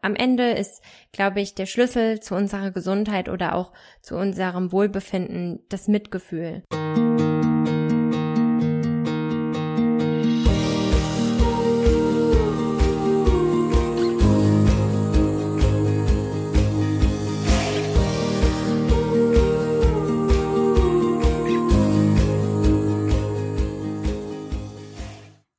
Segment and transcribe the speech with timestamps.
[0.00, 0.80] Am Ende ist,
[1.12, 6.62] glaube ich, der Schlüssel zu unserer Gesundheit oder auch zu unserem Wohlbefinden das Mitgefühl.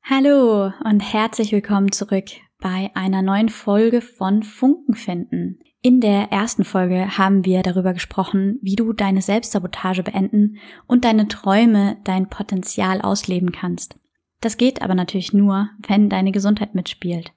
[0.03, 2.25] Hallo und herzlich willkommen zurück
[2.59, 5.59] bei einer neuen Folge von Funken finden.
[5.81, 11.29] In der ersten Folge haben wir darüber gesprochen, wie du deine Selbstsabotage beenden und deine
[11.29, 13.97] Träume, dein Potenzial ausleben kannst.
[14.41, 17.31] Das geht aber natürlich nur, wenn deine Gesundheit mitspielt.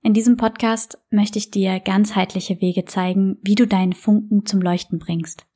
[0.00, 4.98] In diesem Podcast möchte ich dir ganzheitliche Wege zeigen, wie du deinen Funken zum Leuchten
[4.98, 5.46] bringst.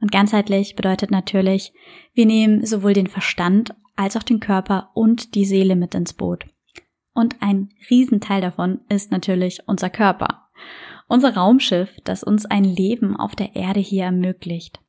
[0.00, 1.72] Und ganzheitlich bedeutet natürlich,
[2.14, 6.46] wir nehmen sowohl den Verstand als auch den Körper und die Seele mit ins Boot.
[7.16, 10.50] Und ein Riesenteil davon ist natürlich unser Körper.
[11.08, 14.80] Unser Raumschiff, das uns ein Leben auf der Erde hier ermöglicht.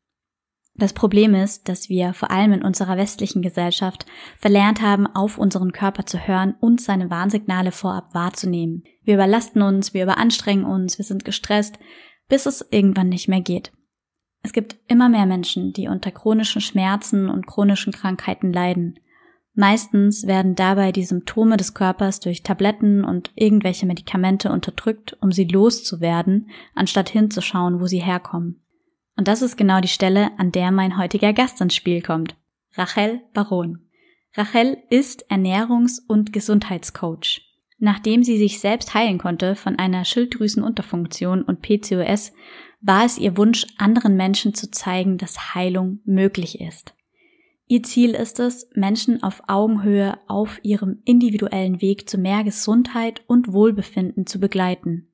[0.75, 4.05] Das Problem ist, dass wir vor allem in unserer westlichen Gesellschaft
[4.37, 8.83] verlernt haben, auf unseren Körper zu hören und seine Warnsignale vorab wahrzunehmen.
[9.03, 11.79] Wir überlasten uns, wir überanstrengen uns, wir sind gestresst,
[12.27, 13.71] bis es irgendwann nicht mehr geht.
[14.43, 18.99] Es gibt immer mehr Menschen, die unter chronischen Schmerzen und chronischen Krankheiten leiden.
[19.59, 25.45] Meistens werden dabei die Symptome des Körpers durch Tabletten und irgendwelche Medikamente unterdrückt, um sie
[25.45, 28.61] loszuwerden, anstatt hinzuschauen, wo sie herkommen.
[29.15, 32.35] Und das ist genau die Stelle, an der mein heutiger Gast ins Spiel kommt.
[32.75, 33.79] Rachel Baron.
[34.35, 37.41] Rachel ist Ernährungs- und Gesundheitscoach.
[37.79, 42.31] Nachdem sie sich selbst heilen konnte von einer Schilddrüsenunterfunktion und PCOS,
[42.81, 46.93] war es ihr Wunsch, anderen Menschen zu zeigen, dass Heilung möglich ist.
[47.69, 53.51] Ihr Ziel ist es, Menschen auf Augenhöhe auf ihrem individuellen Weg zu mehr Gesundheit und
[53.51, 55.09] Wohlbefinden zu begleiten.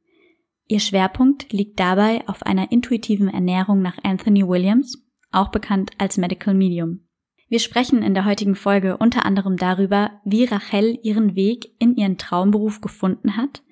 [0.67, 6.53] Ihr Schwerpunkt liegt dabei auf einer intuitiven Ernährung nach Anthony Williams, auch bekannt als Medical
[6.53, 7.07] Medium.
[7.49, 12.19] Wir sprechen in der heutigen Folge unter anderem darüber, wie Rachel ihren Weg in ihren
[12.19, 13.63] Traumberuf gefunden hat,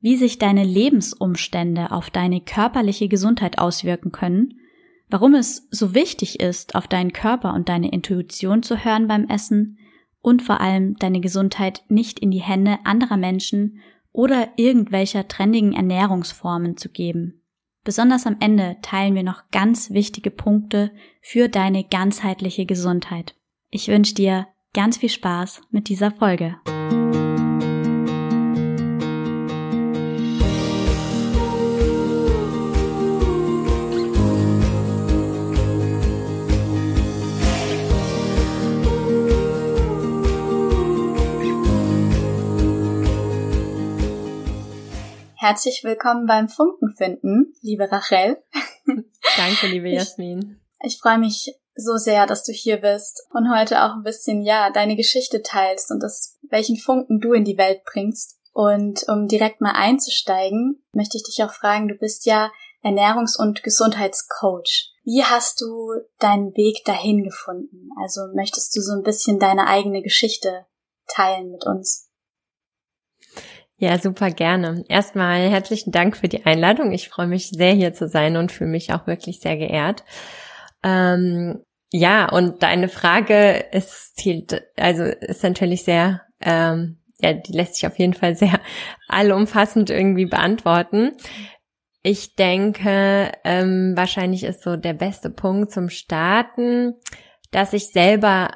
[0.00, 4.54] wie sich deine Lebensumstände auf deine körperliche Gesundheit auswirken können
[5.12, 9.78] warum es so wichtig ist, auf deinen Körper und deine Intuition zu hören beim Essen
[10.20, 13.80] und vor allem deine Gesundheit nicht in die Hände anderer Menschen
[14.12, 17.42] oder irgendwelcher trendigen Ernährungsformen zu geben.
[17.84, 23.34] Besonders am Ende teilen wir noch ganz wichtige Punkte für deine ganzheitliche Gesundheit.
[23.70, 26.56] Ich wünsche dir ganz viel Spaß mit dieser Folge.
[45.42, 48.40] Herzlich willkommen beim Funkenfinden, liebe Rachel.
[49.36, 50.60] Danke, liebe Jasmin.
[50.84, 54.42] Ich, ich freue mich so sehr, dass du hier bist und heute auch ein bisschen,
[54.42, 58.38] ja, deine Geschichte teilst und das, welchen Funken du in die Welt bringst.
[58.52, 62.52] Und um direkt mal einzusteigen, möchte ich dich auch fragen, du bist ja
[62.84, 64.92] Ernährungs- und Gesundheitscoach.
[65.02, 67.88] Wie hast du deinen Weg dahin gefunden?
[68.00, 70.66] Also möchtest du so ein bisschen deine eigene Geschichte
[71.08, 72.11] teilen mit uns?
[73.82, 74.84] Ja, super gerne.
[74.86, 76.92] Erstmal herzlichen Dank für die Einladung.
[76.92, 80.04] Ich freue mich sehr hier zu sein und fühle mich auch wirklich sehr geehrt.
[80.84, 87.74] Ähm, ja, und deine Frage ist zielt, also ist natürlich sehr, ähm, ja, die lässt
[87.74, 88.60] sich auf jeden Fall sehr
[89.08, 91.16] allumfassend irgendwie beantworten.
[92.04, 96.94] Ich denke, ähm, wahrscheinlich ist so der beste Punkt zum Starten,
[97.50, 98.52] dass ich selber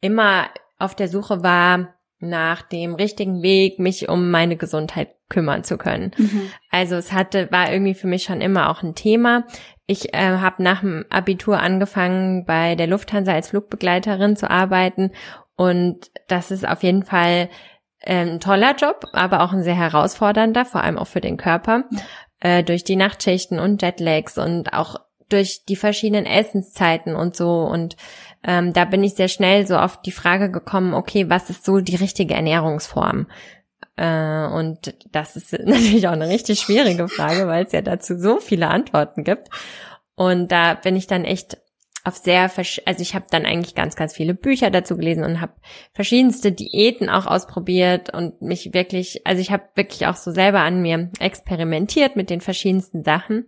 [0.00, 0.48] immer
[0.78, 6.12] auf der Suche war, nach dem richtigen Weg, mich um meine Gesundheit kümmern zu können.
[6.16, 6.50] Mhm.
[6.70, 9.44] Also es hatte, war irgendwie für mich schon immer auch ein Thema.
[9.86, 15.12] Ich äh, habe nach dem Abitur angefangen, bei der Lufthansa als Flugbegleiterin zu arbeiten
[15.56, 17.48] und das ist auf jeden Fall
[18.00, 21.84] äh, ein toller Job, aber auch ein sehr herausfordernder, vor allem auch für den Körper,
[22.40, 24.96] äh, durch die Nachtschichten und Jetlags und auch
[25.28, 27.96] durch die verschiedenen Essenszeiten und so und
[28.42, 31.80] ähm, da bin ich sehr schnell so auf die Frage gekommen, okay, was ist so
[31.80, 33.26] die richtige Ernährungsform?
[33.96, 38.40] Äh, und das ist natürlich auch eine richtig schwierige Frage, weil es ja dazu so
[38.40, 39.48] viele Antworten gibt.
[40.14, 41.58] Und da bin ich dann echt
[42.02, 42.50] auf sehr,
[42.86, 45.52] also ich habe dann eigentlich ganz, ganz viele Bücher dazu gelesen und habe
[45.92, 50.80] verschiedenste Diäten auch ausprobiert und mich wirklich, also ich habe wirklich auch so selber an
[50.80, 53.46] mir experimentiert mit den verschiedensten Sachen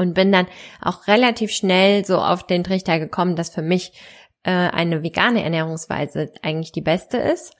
[0.00, 0.46] und bin dann
[0.80, 3.92] auch relativ schnell so auf den Trichter gekommen, dass für mich
[4.44, 7.54] äh, eine vegane Ernährungsweise eigentlich die beste ist.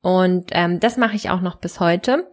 [0.00, 2.30] Und ähm, das mache ich auch noch bis heute.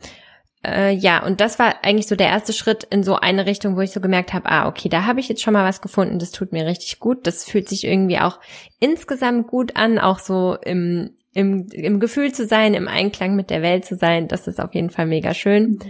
[0.63, 3.81] äh, ja, und das war eigentlich so der erste Schritt in so eine Richtung, wo
[3.81, 6.31] ich so gemerkt habe, ah, okay, da habe ich jetzt schon mal was gefunden, das
[6.31, 7.25] tut mir richtig gut.
[7.25, 8.39] Das fühlt sich irgendwie auch
[8.79, 13.63] insgesamt gut an, auch so im, im, im Gefühl zu sein, im Einklang mit der
[13.63, 14.27] Welt zu sein.
[14.27, 15.71] Das ist auf jeden Fall mega schön.
[15.71, 15.81] Mhm.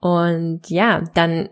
[0.00, 1.50] Und ja, dann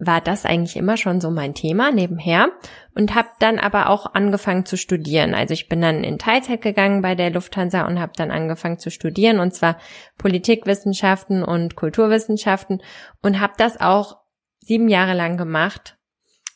[0.00, 2.48] war das eigentlich immer schon so mein Thema nebenher
[2.94, 5.34] und habe dann aber auch angefangen zu studieren.
[5.34, 8.90] Also ich bin dann in Teilzeit gegangen bei der Lufthansa und habe dann angefangen zu
[8.90, 9.76] studieren und zwar
[10.16, 12.82] Politikwissenschaften und Kulturwissenschaften
[13.22, 14.16] und habe das auch
[14.60, 15.98] sieben Jahre lang gemacht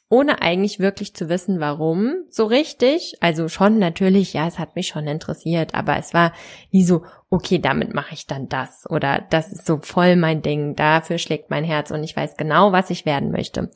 [0.08, 3.16] ohne eigentlich wirklich zu wissen, warum so richtig.
[3.20, 6.32] Also schon natürlich, ja, es hat mich schon interessiert, aber es war
[6.70, 10.76] nie so, okay, damit mache ich dann das oder das ist so voll mein Ding,
[10.76, 13.70] dafür schlägt mein Herz und ich weiß genau, was ich werden möchte.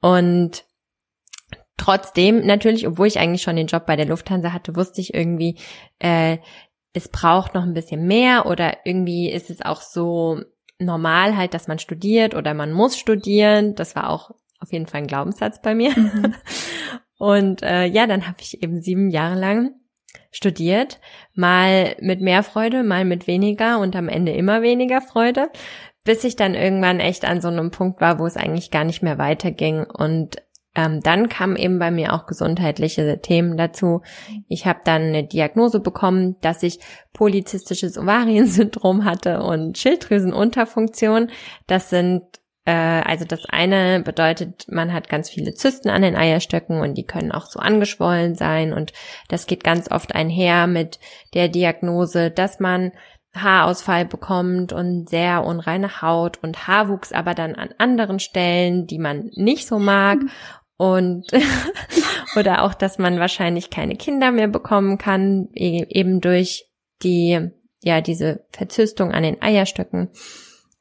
[0.00, 0.64] Und
[1.76, 5.58] trotzdem natürlich, obwohl ich eigentlich schon den Job bei der Lufthansa hatte, wusste ich irgendwie,
[5.98, 6.38] äh,
[6.92, 10.40] es braucht noch ein bisschen mehr oder irgendwie ist es auch so
[10.78, 13.74] normal halt, dass man studiert oder man muss studieren.
[13.74, 15.90] Das war auch auf jeden Fall ein Glaubenssatz bei mir.
[15.96, 16.34] Mhm.
[17.18, 19.72] Und äh, ja, dann habe ich eben sieben Jahre lang
[20.30, 21.00] studiert,
[21.34, 25.50] mal mit mehr Freude, mal mit weniger und am Ende immer weniger Freude,
[26.04, 29.02] bis ich dann irgendwann echt an so einem Punkt war, wo es eigentlich gar nicht
[29.02, 29.84] mehr weiterging.
[29.84, 30.36] Und
[30.74, 34.02] ähm, dann kamen eben bei mir auch gesundheitliche Themen dazu.
[34.48, 36.78] Ich habe dann eine Diagnose bekommen, dass ich
[37.12, 41.30] polyzystisches Ovariensyndrom hatte und Schilddrüsenunterfunktion.
[41.66, 42.22] Das sind
[42.70, 47.32] also das eine bedeutet, man hat ganz viele Zysten an den Eierstöcken und die können
[47.32, 48.92] auch so angeschwollen sein und
[49.28, 50.98] das geht ganz oft einher mit
[51.34, 52.92] der Diagnose, dass man
[53.34, 59.30] Haarausfall bekommt und sehr unreine Haut und Haarwuchs aber dann an anderen Stellen, die man
[59.34, 60.18] nicht so mag
[60.76, 61.26] und
[62.36, 66.66] oder auch, dass man wahrscheinlich keine Kinder mehr bekommen kann, e-, eben durch
[67.02, 67.50] die,
[67.82, 70.10] ja, diese Verzüstung an den Eierstöcken.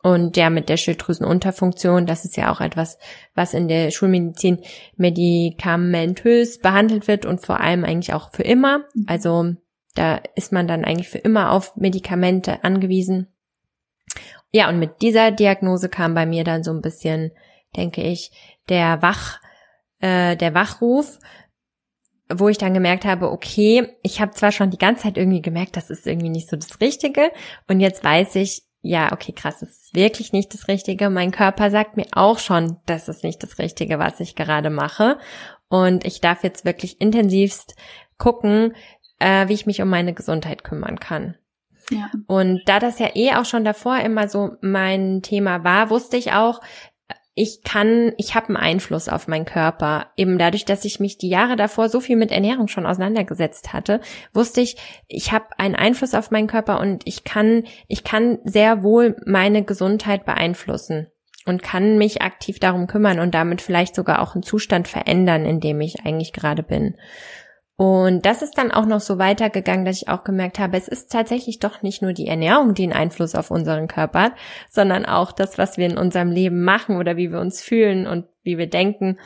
[0.07, 2.97] Und der mit der Schilddrüsenunterfunktion, das ist ja auch etwas,
[3.35, 4.61] was in der Schulmedizin
[4.95, 8.85] medikamentös behandelt wird und vor allem eigentlich auch für immer.
[8.93, 9.05] Mhm.
[9.05, 9.53] Also
[9.95, 13.27] da ist man dann eigentlich für immer auf Medikamente angewiesen.
[14.53, 17.33] Ja, und mit dieser Diagnose kam bei mir dann so ein bisschen,
[17.75, 18.31] denke ich,
[18.69, 19.41] der Wach,
[19.99, 21.19] äh, der Wachruf,
[22.33, 25.75] wo ich dann gemerkt habe, okay, ich habe zwar schon die ganze Zeit irgendwie gemerkt,
[25.75, 27.29] das ist irgendwie nicht so das Richtige,
[27.67, 31.09] und jetzt weiß ich, ja, okay, krass, das ist wirklich nicht das Richtige.
[31.09, 35.17] Mein Körper sagt mir auch schon, das ist nicht das Richtige, was ich gerade mache.
[35.67, 37.75] Und ich darf jetzt wirklich intensivst
[38.17, 38.73] gucken,
[39.19, 41.35] äh, wie ich mich um meine Gesundheit kümmern kann.
[41.89, 42.09] Ja.
[42.27, 46.31] Und da das ja eh auch schon davor immer so mein Thema war, wusste ich
[46.31, 46.61] auch,
[47.37, 50.07] ich kann, ich habe einen Einfluss auf meinen Körper.
[50.17, 54.01] Eben dadurch, dass ich mich die Jahre davor so viel mit Ernährung schon auseinandergesetzt hatte,
[54.33, 54.75] wusste ich,
[55.07, 59.63] ich habe einen Einfluss auf meinen Körper und ich kann, ich kann sehr wohl meine
[59.63, 61.11] Gesundheit beeinflussen
[61.45, 65.59] und kann mich aktiv darum kümmern und damit vielleicht sogar auch einen Zustand verändern, in
[65.59, 66.95] dem ich eigentlich gerade bin.
[67.77, 71.11] Und das ist dann auch noch so weitergegangen, dass ich auch gemerkt habe, es ist
[71.11, 74.33] tatsächlich doch nicht nur die Ernährung, die einen Einfluss auf unseren Körper hat,
[74.67, 78.25] sondern auch das, was wir in unserem Leben machen oder wie wir uns fühlen und
[78.41, 79.19] wie wir denken.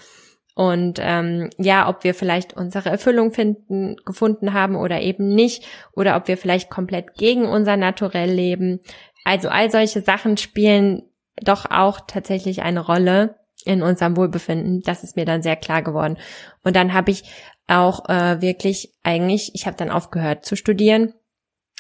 [0.54, 6.18] Und ähm, ja, ob wir vielleicht unsere Erfüllung finden, gefunden haben oder eben nicht, oder
[6.18, 8.82] ob wir vielleicht komplett gegen unser Naturell leben.
[9.24, 11.04] Also all solche Sachen spielen
[11.42, 14.82] doch auch tatsächlich eine Rolle in unserem Wohlbefinden.
[14.82, 16.18] Das ist mir dann sehr klar geworden.
[16.64, 17.24] Und dann habe ich
[17.68, 21.14] auch äh, wirklich eigentlich, ich habe dann aufgehört zu studieren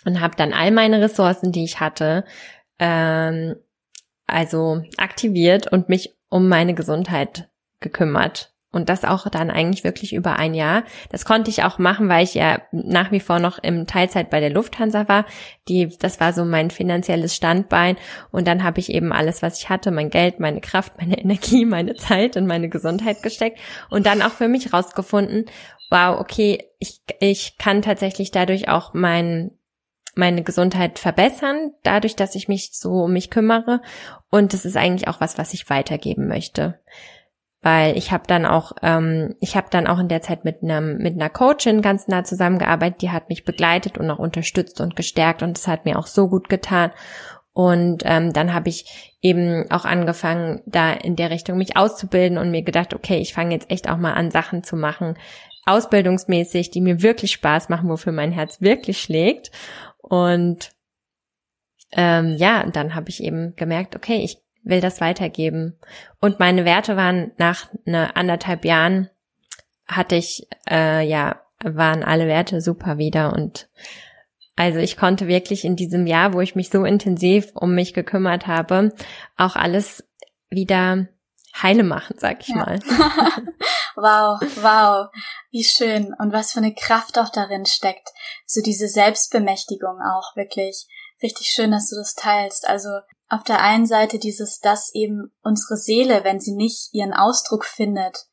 [0.06, 2.26] und habe dann all meine Ressourcen, die ich hatte,
[2.80, 3.56] ähm,
[4.26, 8.54] also aktiviert und mich um meine Gesundheit gekümmert.
[8.72, 10.84] Und das auch dann eigentlich wirklich über ein Jahr.
[11.10, 14.40] Das konnte ich auch machen, weil ich ja nach wie vor noch im Teilzeit bei
[14.40, 15.26] der Lufthansa war.
[15.68, 17.98] Die, das war so mein finanzielles Standbein.
[18.32, 21.66] Und dann habe ich eben alles, was ich hatte, mein Geld, meine Kraft, meine Energie,
[21.66, 23.60] meine Zeit in meine Gesundheit gesteckt
[23.90, 25.46] und dann auch für mich rausgefunden,
[25.90, 29.52] wow, okay, ich, ich kann tatsächlich dadurch auch mein,
[30.16, 33.82] meine Gesundheit verbessern, dadurch, dass ich mich so um mich kümmere.
[34.30, 36.80] Und das ist eigentlich auch was, was ich weitergeben möchte.
[37.64, 40.98] Weil ich habe dann auch, ähm, ich habe dann auch in der Zeit mit einem
[40.98, 45.44] mit einer Coachin ganz nah zusammengearbeitet, die hat mich begleitet und auch unterstützt und gestärkt
[45.44, 46.92] und das hat mir auch so gut getan.
[47.54, 52.50] Und ähm, dann habe ich eben auch angefangen, da in der Richtung mich auszubilden und
[52.50, 55.18] mir gedacht, okay, ich fange jetzt echt auch mal an, Sachen zu machen,
[55.66, 59.52] ausbildungsmäßig, die mir wirklich Spaß machen, wofür mein Herz wirklich schlägt.
[59.98, 60.72] Und
[61.92, 65.80] ähm, ja, dann habe ich eben gemerkt, okay, ich will das weitergeben.
[66.20, 69.10] Und meine Werte waren nach ne anderthalb Jahren
[69.88, 73.70] hatte ich äh, ja waren alle Werte super wieder und
[74.56, 78.48] Also ich konnte wirklich in diesem Jahr, wo ich mich so intensiv um mich gekümmert
[78.48, 78.94] habe,
[79.38, 80.04] auch alles
[80.50, 81.08] wieder
[81.60, 82.56] heile machen, sag ich ja.
[82.58, 82.80] mal.
[83.96, 85.08] wow, wow,
[85.52, 88.10] wie schön und was für eine Kraft auch darin steckt.
[88.46, 90.88] So diese Selbstbemächtigung auch wirklich.
[91.22, 92.68] Richtig schön, dass du das teilst.
[92.68, 92.90] Also
[93.32, 98.26] auf der einen Seite dieses, dass eben unsere Seele, wenn sie nicht ihren Ausdruck findet,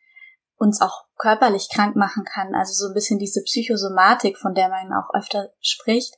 [0.56, 2.52] uns auch körperlich krank machen kann.
[2.56, 6.14] Also so ein bisschen diese Psychosomatik, von der man auch öfter spricht.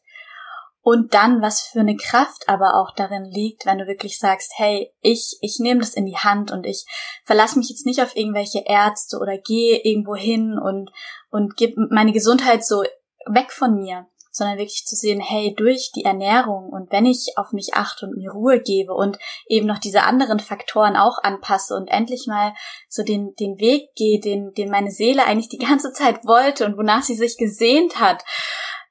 [0.81, 4.91] Und dann, was für eine Kraft aber auch darin liegt, wenn du wirklich sagst, hey,
[5.03, 6.87] ich, ich nehme das in die Hand und ich
[7.25, 10.91] verlasse mich jetzt nicht auf irgendwelche Ärzte oder gehe irgendwo hin und,
[11.29, 12.83] und gebe meine Gesundheit so
[13.27, 17.53] weg von mir, sondern wirklich zu sehen, hey, durch die Ernährung und wenn ich auf
[17.53, 21.89] mich achte und mir Ruhe gebe und eben noch diese anderen Faktoren auch anpasse und
[21.89, 22.55] endlich mal
[22.89, 26.77] so den, den Weg gehe, den, den meine Seele eigentlich die ganze Zeit wollte und
[26.77, 28.25] wonach sie sich gesehnt hat,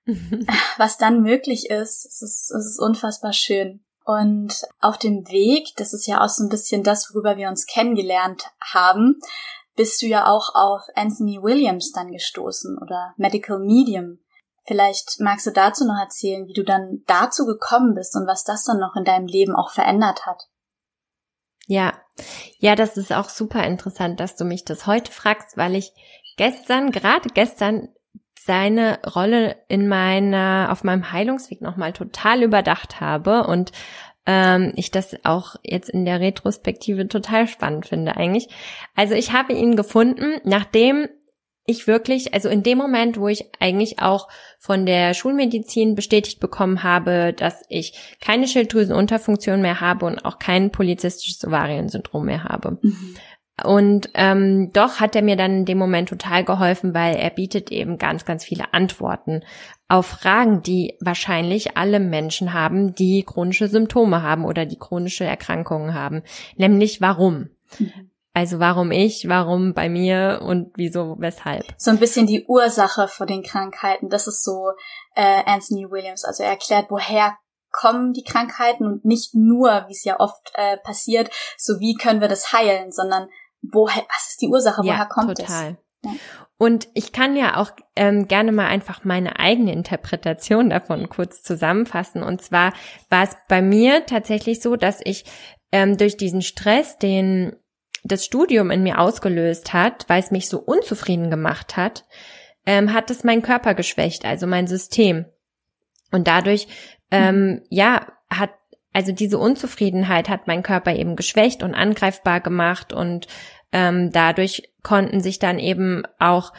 [0.78, 3.84] was dann möglich ist, es ist, es ist unfassbar schön.
[4.06, 7.68] Und auf dem Weg, das ist ja auch so ein bisschen das, worüber wir uns
[7.68, 9.20] kennengelernt haben,
[9.76, 14.20] bist du ja auch auf Anthony Williams dann gestoßen oder Medical Medium.
[14.70, 18.66] Vielleicht magst du dazu noch erzählen, wie du dann dazu gekommen bist und was das
[18.66, 20.44] dann noch in deinem Leben auch verändert hat.
[21.66, 21.94] Ja,
[22.60, 25.92] ja, das ist auch super interessant, dass du mich das heute fragst, weil ich
[26.38, 27.90] gestern, gerade gestern,
[28.40, 33.72] seine Rolle in meiner, auf meinem Heilungsweg nochmal total überdacht habe und
[34.28, 38.50] ähm, ich das auch jetzt in der Retrospektive total spannend finde eigentlich.
[38.96, 41.10] Also ich habe ihn gefunden, nachdem
[41.70, 46.84] ich wirklich, also in dem Moment, wo ich eigentlich auch von der Schulmedizin bestätigt bekommen
[46.84, 52.80] habe, dass ich keine Schilddrüsenunterfunktion mehr habe und auch kein polizistisches Ovariensyndrom mehr habe.
[52.82, 53.16] Mhm.
[53.64, 57.72] Und ähm, doch hat er mir dann in dem Moment total geholfen, weil er bietet
[57.72, 59.42] eben ganz, ganz viele Antworten
[59.88, 65.94] auf Fragen, die wahrscheinlich alle Menschen haben, die chronische Symptome haben oder die chronische Erkrankungen
[65.94, 66.24] haben.
[66.56, 67.50] Nämlich warum?
[67.80, 68.09] Mhm.
[68.34, 71.66] Also warum ich, warum bei mir und wieso, weshalb.
[71.78, 74.10] So ein bisschen die Ursache vor den Krankheiten.
[74.10, 74.72] Das ist so
[75.16, 76.24] äh, Anthony Williams.
[76.24, 77.38] Also er erklärt, woher
[77.72, 82.22] kommen die Krankheiten und nicht nur, wie es ja oft äh, passiert, so wie können
[82.22, 83.30] wir das heilen, sondern
[83.62, 85.78] woher, was ist die Ursache, woher ja, kommt total.
[86.04, 86.12] es?
[86.12, 86.12] Ja.
[86.58, 92.22] Und ich kann ja auch ähm, gerne mal einfach meine eigene Interpretation davon kurz zusammenfassen.
[92.22, 92.74] Und zwar
[93.10, 95.26] war es bei mir tatsächlich so, dass ich
[95.72, 97.56] ähm, durch diesen Stress, den
[98.04, 102.06] das Studium in mir ausgelöst hat, weil es mich so unzufrieden gemacht hat,
[102.66, 105.26] ähm, hat es meinen Körper geschwächt, also mein System.
[106.12, 106.68] Und dadurch,
[107.12, 108.52] ähm, ja, hat,
[108.94, 113.28] also diese Unzufriedenheit hat meinen Körper eben geschwächt und angreifbar gemacht und
[113.72, 116.54] ähm, dadurch konnten sich dann eben auch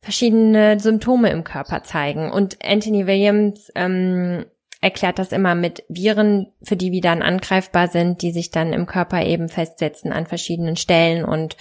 [0.00, 2.30] verschiedene Symptome im Körper zeigen.
[2.30, 4.46] Und Anthony Williams ähm,
[4.80, 8.86] erklärt das immer mit Viren, für die wir dann angreifbar sind, die sich dann im
[8.86, 11.24] Körper eben festsetzen an verschiedenen Stellen.
[11.24, 11.56] Und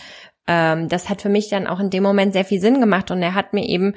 [0.47, 3.11] ähm, das hat für mich dann auch in dem Moment sehr viel Sinn gemacht.
[3.11, 3.93] Und er hat mir eben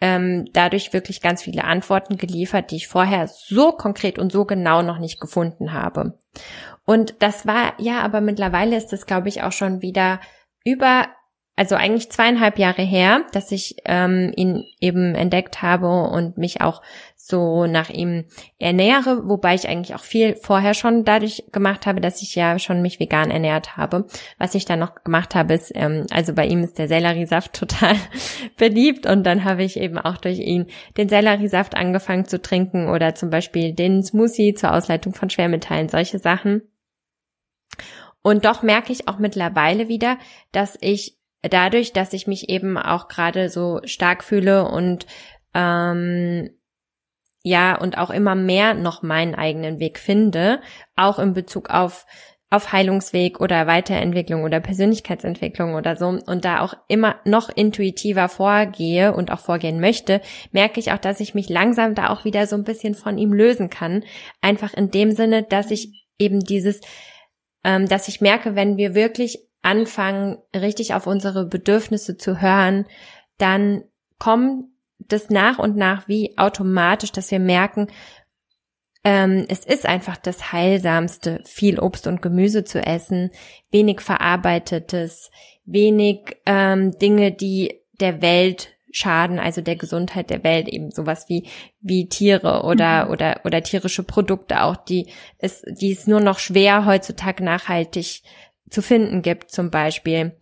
[0.00, 4.82] ähm, dadurch wirklich ganz viele Antworten geliefert, die ich vorher so konkret und so genau
[4.82, 6.18] noch nicht gefunden habe.
[6.84, 10.20] Und das war, ja, aber mittlerweile ist das, glaube ich, auch schon wieder
[10.64, 11.06] über
[11.56, 16.82] also eigentlich zweieinhalb Jahre her, dass ich ähm, ihn eben entdeckt habe und mich auch
[17.16, 18.26] so nach ihm
[18.58, 22.82] ernähre, wobei ich eigentlich auch viel vorher schon dadurch gemacht habe, dass ich ja schon
[22.82, 24.06] mich vegan ernährt habe.
[24.38, 27.96] Was ich dann noch gemacht habe, ist, ähm, also bei ihm ist der Selleriesaft total
[28.58, 30.66] beliebt und dann habe ich eben auch durch ihn
[30.98, 36.18] den Selleriesaft angefangen zu trinken oder zum Beispiel den Smoothie zur Ausleitung von Schwermetallen, solche
[36.18, 36.62] Sachen.
[38.20, 40.18] Und doch merke ich auch mittlerweile wieder,
[40.52, 41.16] dass ich
[41.48, 45.06] dadurch, dass ich mich eben auch gerade so stark fühle und
[45.54, 46.50] ähm,
[47.42, 50.60] ja, und auch immer mehr noch meinen eigenen Weg finde,
[50.96, 52.06] auch in Bezug auf
[52.48, 59.12] auf Heilungsweg oder Weiterentwicklung oder Persönlichkeitsentwicklung oder so und da auch immer noch intuitiver vorgehe
[59.12, 60.20] und auch vorgehen möchte,
[60.52, 63.32] merke ich auch, dass ich mich langsam da auch wieder so ein bisschen von ihm
[63.32, 64.04] lösen kann.
[64.40, 66.80] Einfach in dem Sinne, dass ich eben dieses,
[67.64, 72.86] ähm, dass ich merke, wenn wir wirklich anfangen, richtig auf unsere Bedürfnisse zu hören,
[73.36, 73.82] dann
[74.18, 74.66] kommt
[74.98, 77.88] das nach und nach wie automatisch, dass wir merken,
[79.04, 83.30] ähm, es ist einfach das Heilsamste, viel Obst und Gemüse zu essen,
[83.70, 85.30] wenig verarbeitetes,
[85.64, 91.48] wenig ähm, Dinge, die der Welt schaden, also der Gesundheit der Welt, eben sowas wie,
[91.80, 93.10] wie Tiere oder, mhm.
[93.10, 95.08] oder, oder tierische Produkte auch, die
[95.38, 98.22] es, die es nur noch schwer heutzutage nachhaltig
[98.70, 100.36] zu finden gibt zum Beispiel.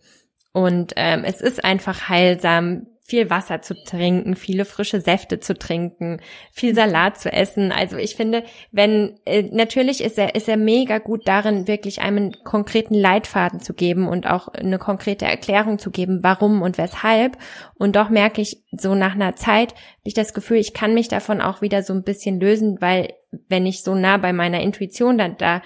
[0.53, 6.21] Und ähm, es ist einfach heilsam, viel Wasser zu trinken, viele frische Säfte zu trinken,
[6.51, 7.71] viel Salat zu essen.
[7.71, 12.15] Also ich finde, wenn äh, natürlich ist er ist er mega gut darin, wirklich einem
[12.15, 17.37] einen konkreten Leitfaden zu geben und auch eine konkrete Erklärung zu geben, warum und weshalb.
[17.75, 21.07] Und doch merke ich so nach einer Zeit, habe ich das Gefühl, ich kann mich
[21.07, 23.13] davon auch wieder so ein bisschen lösen, weil
[23.49, 25.61] wenn ich so nah bei meiner Intuition dann da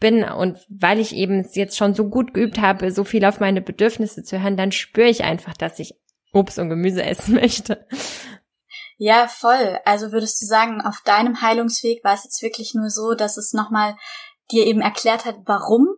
[0.00, 3.40] bin und weil ich eben es jetzt schon so gut geübt habe, so viel auf
[3.40, 5.94] meine Bedürfnisse zu hören, dann spüre ich einfach, dass ich
[6.32, 7.86] Obst und Gemüse essen möchte.
[8.96, 9.78] Ja, voll.
[9.84, 13.52] Also würdest du sagen, auf deinem Heilungsweg war es jetzt wirklich nur so, dass es
[13.52, 13.96] nochmal
[14.50, 15.88] dir eben erklärt hat, warum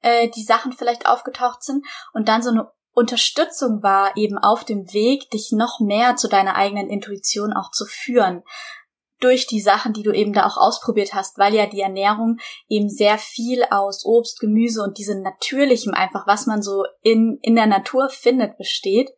[0.00, 4.92] äh, die Sachen vielleicht aufgetaucht sind und dann so eine Unterstützung war, eben auf dem
[4.92, 8.42] Weg, dich noch mehr zu deiner eigenen Intuition auch zu führen.
[9.20, 12.88] Durch die Sachen, die du eben da auch ausprobiert hast, weil ja die Ernährung eben
[12.88, 17.66] sehr viel aus Obst, Gemüse und diesem natürlichem einfach, was man so in, in der
[17.66, 19.10] Natur findet, besteht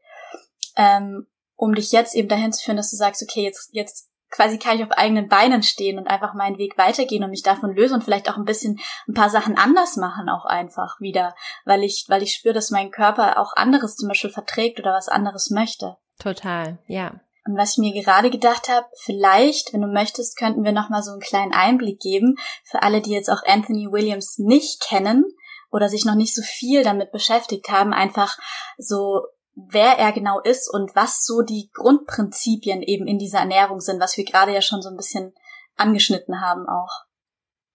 [0.77, 4.59] ähm, um dich jetzt eben dahin zu führen, dass du sagst, okay, jetzt, jetzt quasi
[4.59, 7.95] kann ich auf eigenen Beinen stehen und einfach meinen Weg weitergehen und mich davon lösen
[7.95, 12.07] und vielleicht auch ein bisschen ein paar Sachen anders machen auch einfach wieder, weil ich,
[12.09, 15.97] weil ich spüre, dass mein Körper auch anderes zum Beispiel verträgt oder was anderes möchte.
[16.19, 17.21] Total, ja.
[17.45, 21.11] Und was ich mir gerade gedacht habe, vielleicht, wenn du möchtest, könnten wir nochmal so
[21.11, 25.25] einen kleinen Einblick geben für alle, die jetzt auch Anthony Williams nicht kennen
[25.71, 28.39] oder sich noch nicht so viel damit beschäftigt haben, einfach
[28.79, 29.23] so
[29.55, 34.17] wer er genau ist und was so die Grundprinzipien eben in dieser Ernährung sind, was
[34.17, 35.35] wir gerade ja schon so ein bisschen
[35.77, 37.05] angeschnitten haben auch.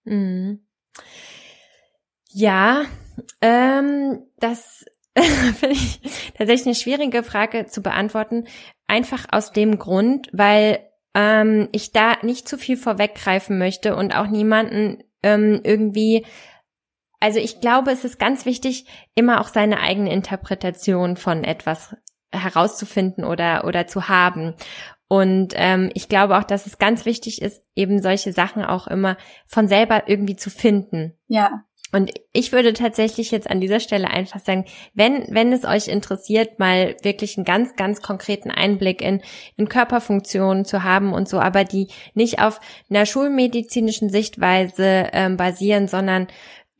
[0.04, 0.66] Mhm.
[2.30, 2.84] Ja,
[3.40, 4.84] ähm, das
[5.58, 6.00] finde ich
[6.36, 8.46] tatsächlich eine schwierige Frage zu beantworten.
[8.86, 10.80] Einfach aus dem Grund, weil
[11.14, 16.24] ähm, ich da nicht zu viel vorweggreifen möchte und auch niemanden ähm, irgendwie
[17.20, 21.96] also ich glaube, es ist ganz wichtig, immer auch seine eigene Interpretation von etwas
[22.30, 24.54] herauszufinden oder oder zu haben.
[25.08, 29.16] Und ähm, ich glaube auch, dass es ganz wichtig ist, eben solche Sachen auch immer
[29.46, 31.14] von selber irgendwie zu finden.
[31.26, 31.64] Ja.
[31.90, 36.58] Und ich würde tatsächlich jetzt an dieser Stelle einfach sagen, wenn, wenn es euch interessiert,
[36.58, 39.22] mal wirklich einen ganz, ganz konkreten Einblick in,
[39.56, 45.88] in Körperfunktionen zu haben und so, aber die nicht auf einer schulmedizinischen Sichtweise ähm, basieren,
[45.88, 46.26] sondern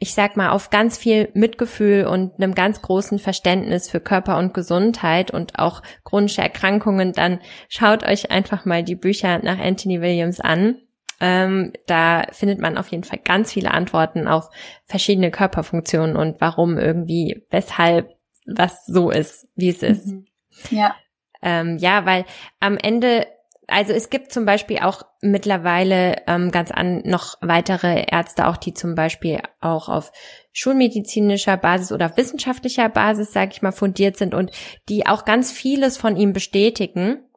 [0.01, 4.55] ich sag mal, auf ganz viel Mitgefühl und einem ganz großen Verständnis für Körper und
[4.55, 10.39] Gesundheit und auch chronische Erkrankungen, dann schaut euch einfach mal die Bücher nach Anthony Williams
[10.39, 10.77] an.
[11.21, 14.51] Ähm, da findet man auf jeden Fall ganz viele Antworten auf
[14.85, 20.07] verschiedene Körperfunktionen und warum irgendwie, weshalb was so ist, wie es ist.
[20.07, 20.25] Mhm.
[20.71, 20.95] Ja.
[21.43, 22.25] Ähm, ja, weil
[22.61, 23.27] am Ende
[23.69, 28.73] also es gibt zum Beispiel auch mittlerweile ähm, ganz an noch weitere Ärzte, auch die
[28.73, 30.11] zum Beispiel auch auf
[30.53, 34.51] schulmedizinischer Basis oder wissenschaftlicher Basis, sage ich mal, fundiert sind und
[34.89, 37.28] die auch ganz vieles von ihm bestätigen.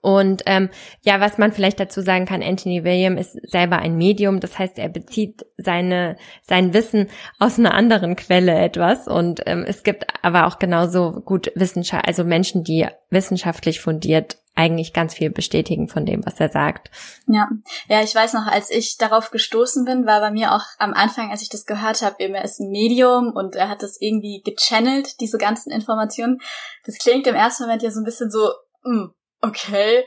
[0.00, 0.70] Und ähm,
[1.02, 4.78] ja, was man vielleicht dazu sagen kann, Anthony William ist selber ein Medium, das heißt,
[4.78, 7.08] er bezieht seine sein Wissen
[7.38, 9.08] aus einer anderen Quelle etwas.
[9.08, 14.92] Und ähm, es gibt aber auch genauso gut Wissenschaft, also Menschen, die wissenschaftlich fundiert eigentlich
[14.92, 16.90] ganz viel bestätigen von dem, was er sagt.
[17.28, 17.48] Ja,
[17.88, 21.30] ja, ich weiß noch, als ich darauf gestoßen bin, war bei mir auch am Anfang,
[21.30, 24.42] als ich das gehört habe, eben er ist ein Medium und er hat das irgendwie
[24.44, 26.40] gechannelt, diese ganzen Informationen.
[26.84, 28.50] Das klingt im ersten Moment ja so ein bisschen so,
[28.82, 30.04] mh, hm, okay,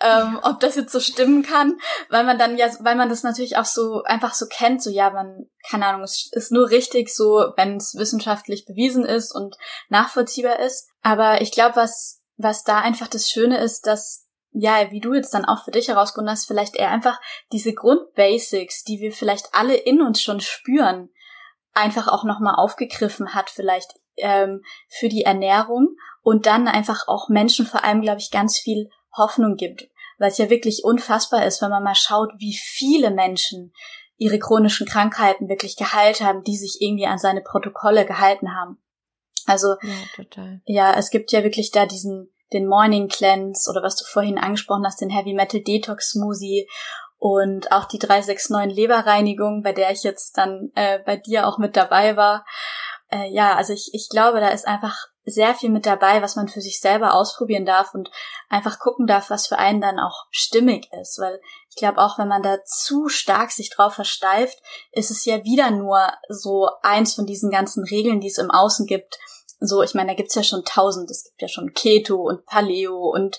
[0.00, 1.78] ähm, ob das jetzt so stimmen kann,
[2.10, 5.10] weil man dann ja, weil man das natürlich auch so einfach so kennt, so ja,
[5.10, 9.56] man, keine Ahnung, es ist nur richtig so, wenn es wissenschaftlich bewiesen ist und
[9.88, 10.88] nachvollziehbar ist.
[11.02, 15.32] Aber ich glaube, was, was da einfach das Schöne ist, dass ja, wie du jetzt
[15.32, 17.20] dann auch für dich herausgefunden hast, vielleicht eher einfach
[17.52, 21.08] diese Grundbasics, die wir vielleicht alle in uns schon spüren,
[21.72, 27.66] einfach auch nochmal aufgegriffen hat, vielleicht ähm, für die Ernährung und dann einfach auch Menschen
[27.66, 31.70] vor allem, glaube ich, ganz viel Hoffnung gibt, weil es ja wirklich unfassbar ist, wenn
[31.70, 33.72] man mal schaut, wie viele Menschen
[34.16, 38.78] ihre chronischen Krankheiten wirklich geheilt haben, die sich irgendwie an seine Protokolle gehalten haben.
[39.46, 40.60] Also ja, total.
[40.64, 44.84] ja, es gibt ja wirklich da diesen den Morning Cleanse oder was du vorhin angesprochen
[44.86, 46.68] hast, den Heavy Metal Detox Smoothie
[47.18, 51.76] und auch die 369 Leberreinigung, bei der ich jetzt dann äh, bei dir auch mit
[51.76, 52.44] dabei war.
[53.10, 56.48] Äh, ja, also ich, ich glaube, da ist einfach sehr viel mit dabei, was man
[56.48, 58.10] für sich selber ausprobieren darf und
[58.48, 61.18] einfach gucken darf, was für einen dann auch stimmig ist.
[61.18, 65.44] Weil ich glaube, auch wenn man da zu stark sich drauf versteift, ist es ja
[65.44, 69.18] wieder nur so eins von diesen ganzen Regeln, die es im Außen gibt.
[69.60, 71.10] So, ich meine, da gibt's ja schon tausend.
[71.10, 73.38] Es gibt ja schon Keto und Paleo und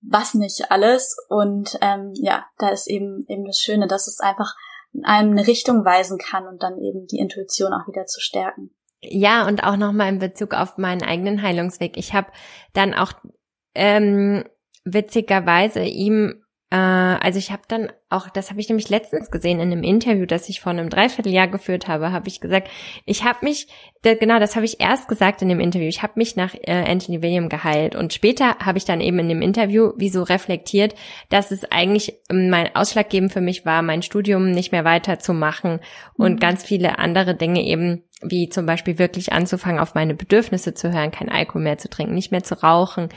[0.00, 1.16] was nicht alles.
[1.28, 4.54] Und ähm, ja, da ist eben eben das Schöne, dass es einfach
[4.92, 8.74] in einem eine Richtung weisen kann und dann eben die Intuition auch wieder zu stärken.
[9.02, 11.96] Ja, und auch nochmal in Bezug auf meinen eigenen Heilungsweg.
[11.96, 12.28] Ich habe
[12.72, 13.12] dann auch
[13.74, 14.44] ähm,
[14.84, 16.44] witzigerweise ihm
[16.76, 20.48] also ich habe dann auch, das habe ich nämlich letztens gesehen in einem Interview, das
[20.48, 22.70] ich vor einem Dreivierteljahr geführt habe, habe ich gesagt,
[23.04, 23.68] ich habe mich,
[24.02, 27.20] genau, das habe ich erst gesagt in dem Interview, ich habe mich nach äh, Anthony
[27.20, 30.94] William geheilt und später habe ich dann eben in dem Interview wie so reflektiert,
[31.28, 35.80] dass es eigentlich ähm, mein Ausschlaggebend für mich war, mein Studium nicht mehr weiterzumachen
[36.16, 36.38] und mhm.
[36.38, 41.10] ganz viele andere Dinge eben wie zum Beispiel wirklich anzufangen, auf meine Bedürfnisse zu hören,
[41.10, 43.08] kein Alkohol mehr zu trinken, nicht mehr zu rauchen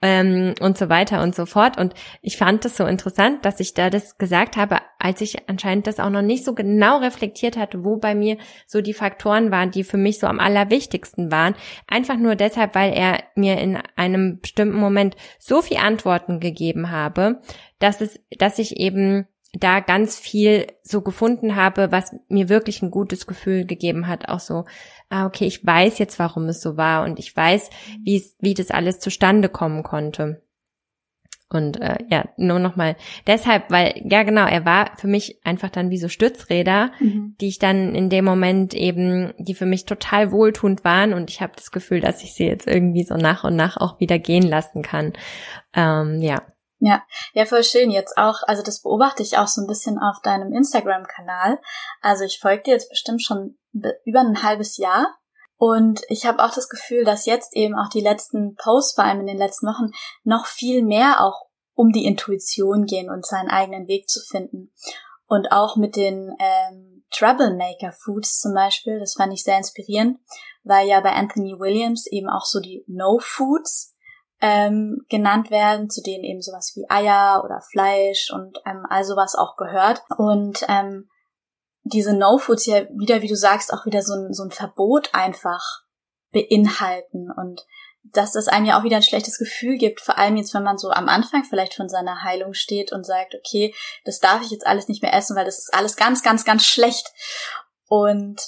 [0.00, 1.78] ähm, und so weiter und so fort.
[1.78, 5.86] Und ich fand das so interessant, dass ich da das gesagt habe, als ich anscheinend
[5.86, 9.70] das auch noch nicht so genau reflektiert hatte, wo bei mir so die Faktoren waren,
[9.70, 11.54] die für mich so am allerwichtigsten waren.
[11.86, 17.40] Einfach nur deshalb, weil er mir in einem bestimmten Moment so viel Antworten gegeben habe,
[17.78, 19.26] dass es, dass ich eben
[19.58, 24.40] da ganz viel so gefunden habe, was mir wirklich ein gutes Gefühl gegeben hat, auch
[24.40, 24.64] so,
[25.08, 27.70] ah, okay, ich weiß jetzt, warum es so war und ich weiß,
[28.02, 30.42] wie wie das alles zustande kommen konnte.
[31.50, 35.88] Und äh, ja, nur nochmal deshalb, weil, ja genau, er war für mich einfach dann
[35.88, 37.36] wie so Stützräder, mhm.
[37.40, 41.40] die ich dann in dem Moment eben, die für mich total wohltuend waren und ich
[41.40, 44.46] habe das Gefühl, dass ich sie jetzt irgendwie so nach und nach auch wieder gehen
[44.46, 45.14] lassen kann.
[45.74, 46.42] Ähm, ja.
[46.80, 48.42] Ja, ja, voll schön jetzt auch.
[48.46, 51.58] Also das beobachte ich auch so ein bisschen auf deinem Instagram-Kanal.
[52.00, 53.58] Also ich folge dir jetzt bestimmt schon
[54.04, 55.18] über ein halbes Jahr.
[55.56, 59.20] Und ich habe auch das Gefühl, dass jetzt eben auch die letzten Posts, vor allem
[59.20, 59.90] in den letzten Wochen,
[60.22, 64.72] noch viel mehr auch um die Intuition gehen und seinen eigenen Weg zu finden.
[65.26, 70.18] Und auch mit den ähm, Troublemaker Foods zum Beispiel, das fand ich sehr inspirierend,
[70.62, 73.96] weil ja bei Anthony Williams eben auch so die No Foods
[74.40, 79.34] ähm, genannt werden, zu denen eben sowas wie Eier oder Fleisch und ähm, all sowas
[79.34, 80.02] auch gehört.
[80.16, 81.08] Und ähm,
[81.82, 85.62] diese No-Foods ja wieder, wie du sagst, auch wieder so ein, so ein Verbot einfach
[86.30, 87.64] beinhalten und
[88.12, 90.78] dass das einem ja auch wieder ein schlechtes Gefühl gibt, vor allem jetzt, wenn man
[90.78, 93.74] so am Anfang vielleicht von seiner Heilung steht und sagt, okay,
[94.04, 96.64] das darf ich jetzt alles nicht mehr essen, weil das ist alles ganz, ganz, ganz
[96.64, 97.06] schlecht.
[97.86, 98.40] Und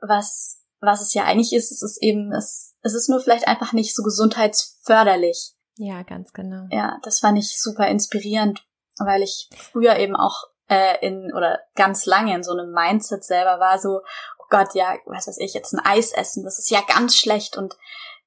[0.00, 3.72] was, was es ja eigentlich ist, es ist eben, es es ist nur vielleicht einfach
[3.72, 5.54] nicht so gesundheitsförderlich.
[5.76, 6.66] Ja, ganz genau.
[6.70, 8.66] Ja, das fand ich super inspirierend,
[8.98, 13.60] weil ich früher eben auch äh, in oder ganz lange in so einem Mindset selber
[13.60, 14.00] war, so,
[14.38, 17.56] oh Gott, ja, was weiß ich, jetzt ein Eis essen, das ist ja ganz schlecht.
[17.56, 17.76] Und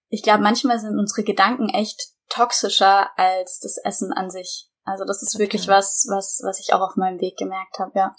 [0.10, 4.70] ich glaube, manchmal sind unsere Gedanken echt toxischer als das Essen an sich.
[4.84, 5.44] Also das ist okay.
[5.44, 8.16] wirklich was, was, was ich auch auf meinem Weg gemerkt habe, ja.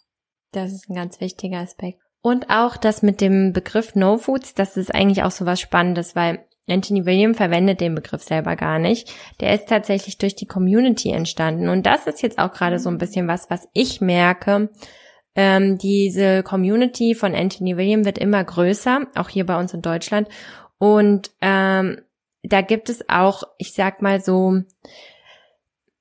[0.53, 2.02] Das ist ein ganz wichtiger Aspekt.
[2.23, 6.15] Und auch das mit dem Begriff No Foods, das ist eigentlich auch so was Spannendes,
[6.15, 9.13] weil Anthony William verwendet den Begriff selber gar nicht.
[9.41, 11.69] Der ist tatsächlich durch die Community entstanden.
[11.69, 14.71] Und das ist jetzt auch gerade so ein bisschen was, was ich merke.
[15.35, 20.29] Ähm, diese Community von Anthony William wird immer größer, auch hier bei uns in Deutschland.
[20.79, 22.03] Und ähm,
[22.43, 24.63] da gibt es auch, ich sag mal so,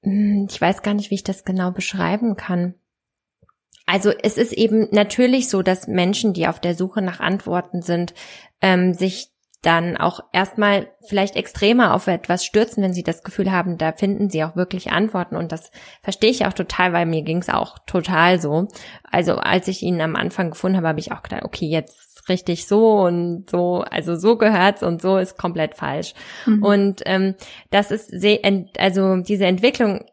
[0.03, 2.75] hm, ich weiß gar nicht, wie ich das genau beschreiben kann.
[3.91, 8.13] Also es ist eben natürlich so, dass Menschen, die auf der Suche nach Antworten sind,
[8.61, 9.27] ähm, sich
[9.61, 14.29] dann auch erstmal vielleicht extremer auf etwas stürzen, wenn sie das Gefühl haben, da finden
[14.29, 15.35] sie auch wirklich Antworten.
[15.35, 15.71] Und das
[16.03, 18.69] verstehe ich auch total, weil mir ging es auch total so.
[19.03, 22.67] Also als ich ihn am Anfang gefunden habe, habe ich auch gedacht, okay, jetzt richtig
[22.67, 26.13] so und so, also so gehört's und so ist komplett falsch.
[26.45, 26.63] Mhm.
[26.63, 27.35] Und ähm,
[27.71, 28.39] das ist sehr,
[28.77, 30.05] also diese Entwicklung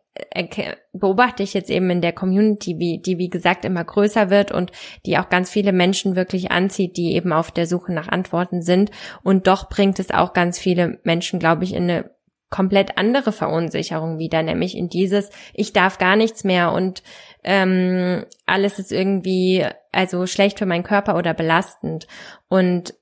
[0.93, 4.73] beobachte ich jetzt eben in der Community, wie, die wie gesagt immer größer wird und
[5.07, 8.91] die auch ganz viele Menschen wirklich anzieht, die eben auf der Suche nach Antworten sind.
[9.23, 12.11] Und doch bringt es auch ganz viele Menschen, glaube ich, in eine
[12.51, 17.03] komplett andere Verunsicherung wieder, nämlich in dieses, ich darf gar nichts mehr und
[17.45, 22.07] ähm, alles ist irgendwie also schlecht für meinen Körper oder belastend.
[22.49, 22.95] Und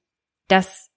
[0.48, 0.90] das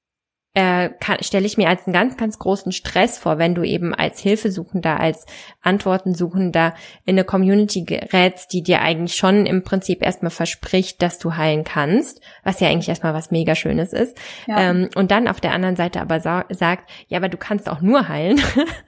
[0.55, 0.89] äh,
[1.21, 4.99] stelle ich mir als einen ganz, ganz großen Stress vor, wenn du eben als Hilfesuchender,
[4.99, 5.27] als
[5.61, 6.73] Antwortensuchender
[7.05, 11.63] in eine Community gerätst, die dir eigentlich schon im Prinzip erstmal verspricht, dass du heilen
[11.63, 14.17] kannst, was ja eigentlich erstmal was mega Schönes ist.
[14.47, 14.71] Ja.
[14.71, 17.81] Ähm, und dann auf der anderen Seite aber sa sagt, ja, aber du kannst auch
[17.81, 18.41] nur heilen,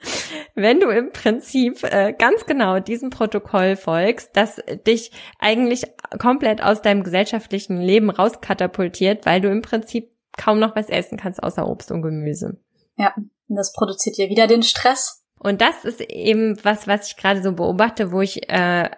[0.56, 5.84] wenn du im Prinzip äh, ganz genau diesem Protokoll folgst, das dich eigentlich
[6.18, 11.42] komplett aus deinem gesellschaftlichen Leben rauskatapultiert, weil du im Prinzip kaum noch was essen kannst
[11.42, 12.58] außer Obst und Gemüse.
[12.96, 15.24] Ja, und das produziert ja wieder den Stress.
[15.38, 18.88] Und das ist eben was, was ich gerade so beobachte, wo ich äh,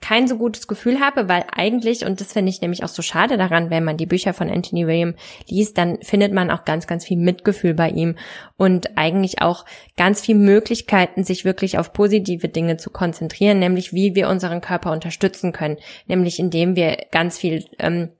[0.00, 3.36] kein so gutes Gefühl habe, weil eigentlich, und das finde ich nämlich auch so schade
[3.36, 5.14] daran, wenn man die Bücher von Anthony William
[5.48, 8.16] liest, dann findet man auch ganz, ganz viel Mitgefühl bei ihm
[8.56, 9.64] und eigentlich auch
[9.96, 14.92] ganz viel Möglichkeiten, sich wirklich auf positive Dinge zu konzentrieren, nämlich wie wir unseren Körper
[14.92, 18.10] unterstützen können, nämlich indem wir ganz viel ähm,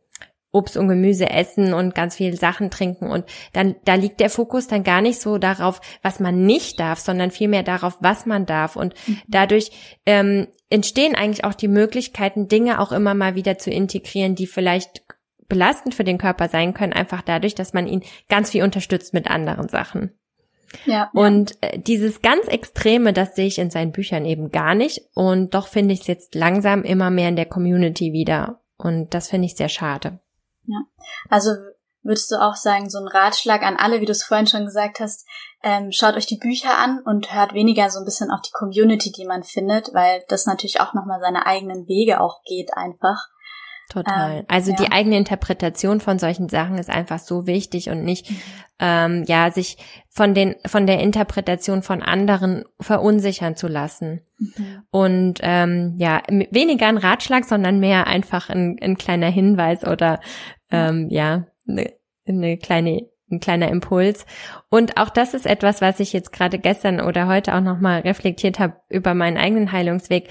[0.53, 4.69] Obst und Gemüse essen und ganz viel Sachen trinken und dann da liegt der Fokus
[4.69, 8.77] dann gar nicht so darauf, was man nicht darf, sondern vielmehr darauf, was man darf
[8.77, 9.21] und mhm.
[9.29, 9.71] dadurch
[10.07, 15.03] ähm, entstehen eigentlich auch die Möglichkeiten, Dinge auch immer mal wieder zu integrieren, die vielleicht
[15.49, 19.31] belastend für den Körper sein können, einfach dadurch, dass man ihn ganz viel unterstützt mit
[19.31, 20.13] anderen Sachen.
[20.87, 21.11] Ja.
[21.13, 25.03] Und äh, dieses ganz Extreme, das sehe ich in seinen Büchern eben gar nicht.
[25.15, 28.63] Und doch finde ich es jetzt langsam immer mehr in der Community wieder.
[28.79, 30.21] Und das finde ich sehr schade.
[30.65, 30.81] Ja.
[31.29, 31.51] Also
[32.03, 35.01] würdest du auch sagen, so ein Ratschlag an alle, wie du es vorhin schon gesagt
[35.01, 35.27] hast,
[35.63, 39.13] ähm, schaut euch die Bücher an und hört weniger so ein bisschen auf die Community,
[39.13, 43.29] die man findet, weil das natürlich auch nochmal seine eigenen Wege auch geht einfach.
[43.89, 44.39] Total.
[44.39, 44.77] Ähm, also ja.
[44.77, 48.37] die eigene Interpretation von solchen Sachen ist einfach so wichtig und nicht, mhm.
[48.79, 49.77] ähm, ja, sich
[50.09, 54.23] von den, von der Interpretation von anderen verunsichern zu lassen.
[54.39, 54.83] Mhm.
[54.91, 60.21] Und ähm, ja, weniger ein Ratschlag, sondern mehr einfach ein, ein kleiner Hinweis oder
[60.71, 61.93] ähm, ja, eine,
[62.27, 64.27] eine kleine ein kleiner Impuls.
[64.69, 68.59] Und auch das ist etwas, was ich jetzt gerade gestern oder heute auch nochmal reflektiert
[68.59, 70.29] habe über meinen eigenen Heilungsweg.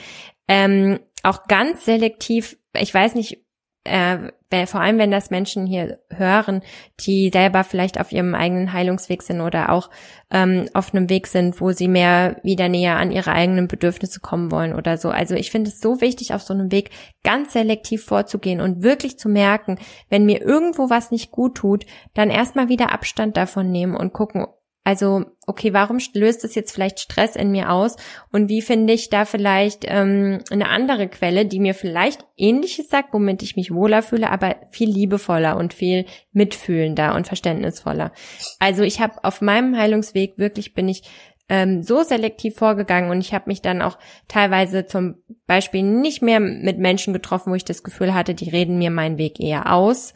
[0.47, 3.43] Ähm, auch ganz selektiv, ich weiß nicht,
[3.83, 4.29] äh,
[4.67, 6.61] vor allem wenn das Menschen hier hören,
[6.99, 9.89] die selber vielleicht auf ihrem eigenen Heilungsweg sind oder auch
[10.29, 14.51] ähm, auf einem Weg sind, wo sie mehr wieder näher an ihre eigenen Bedürfnisse kommen
[14.51, 15.09] wollen oder so.
[15.09, 16.91] Also ich finde es so wichtig, auf so einem Weg
[17.23, 19.79] ganz selektiv vorzugehen und wirklich zu merken,
[20.09, 24.45] wenn mir irgendwo was nicht gut tut, dann erstmal wieder Abstand davon nehmen und gucken,
[24.83, 27.97] also, okay, warum löst es jetzt vielleicht Stress in mir aus?
[28.31, 33.13] Und wie finde ich da vielleicht ähm, eine andere Quelle, die mir vielleicht ähnliches sagt,
[33.13, 38.11] womit ich mich wohler fühle, aber viel liebevoller und viel mitfühlender und verständnisvoller.
[38.57, 41.03] Also ich habe auf meinem Heilungsweg wirklich bin ich
[41.47, 45.15] ähm, so selektiv vorgegangen und ich habe mich dann auch teilweise zum
[45.45, 49.17] Beispiel nicht mehr mit Menschen getroffen, wo ich das Gefühl hatte, die reden mir meinen
[49.17, 50.13] Weg eher aus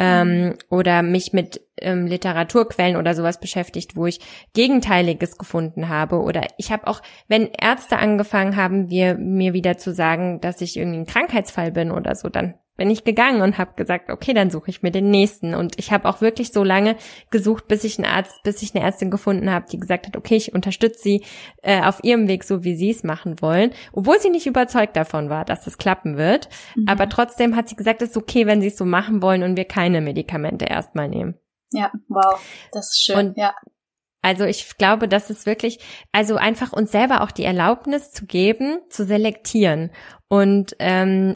[0.00, 4.20] ähm, oder mich mit ähm, Literaturquellen oder sowas beschäftigt, wo ich
[4.54, 6.20] Gegenteiliges gefunden habe.
[6.22, 10.78] Oder ich habe auch, wenn Ärzte angefangen haben, wir, mir wieder zu sagen, dass ich
[10.78, 14.50] irgendwie ein Krankheitsfall bin oder so, dann bin ich gegangen und habe gesagt, okay, dann
[14.50, 15.54] suche ich mir den nächsten.
[15.54, 16.96] Und ich habe auch wirklich so lange
[17.28, 20.36] gesucht, bis ich einen Arzt, bis ich eine Ärztin gefunden habe, die gesagt hat, okay,
[20.36, 21.22] ich unterstütze sie
[21.60, 25.28] äh, auf ihrem Weg, so wie sie es machen wollen, obwohl sie nicht überzeugt davon
[25.28, 26.48] war, dass das klappen wird.
[26.74, 26.86] Mhm.
[26.88, 29.58] Aber trotzdem hat sie gesagt, es ist okay, wenn sie es so machen wollen und
[29.58, 31.34] wir keine Medikamente erstmal nehmen.
[31.72, 32.40] Ja, wow,
[32.72, 33.16] das ist schön.
[33.18, 33.54] Und ja.
[34.22, 35.80] Also ich glaube, das ist wirklich,
[36.12, 39.90] also einfach uns selber auch die Erlaubnis zu geben, zu selektieren
[40.28, 41.34] und ähm,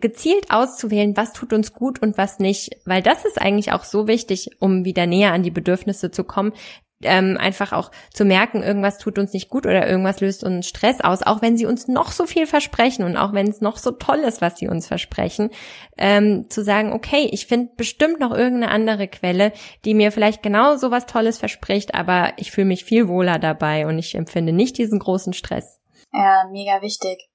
[0.00, 4.06] gezielt auszuwählen, was tut uns gut und was nicht, weil das ist eigentlich auch so
[4.06, 6.52] wichtig, um wieder näher an die Bedürfnisse zu kommen,
[7.02, 11.00] ähm, einfach auch zu merken, irgendwas tut uns nicht gut oder irgendwas löst uns Stress
[11.00, 13.90] aus, auch wenn sie uns noch so viel versprechen und auch wenn es noch so
[13.90, 15.50] toll ist, was sie uns versprechen,
[15.98, 19.52] ähm, zu sagen, okay, ich finde bestimmt noch irgendeine andere Quelle,
[19.84, 23.86] die mir vielleicht genau so was Tolles verspricht, aber ich fühle mich viel wohler dabei
[23.86, 25.80] und ich empfinde nicht diesen großen Stress.
[26.12, 27.28] Ja, mega wichtig.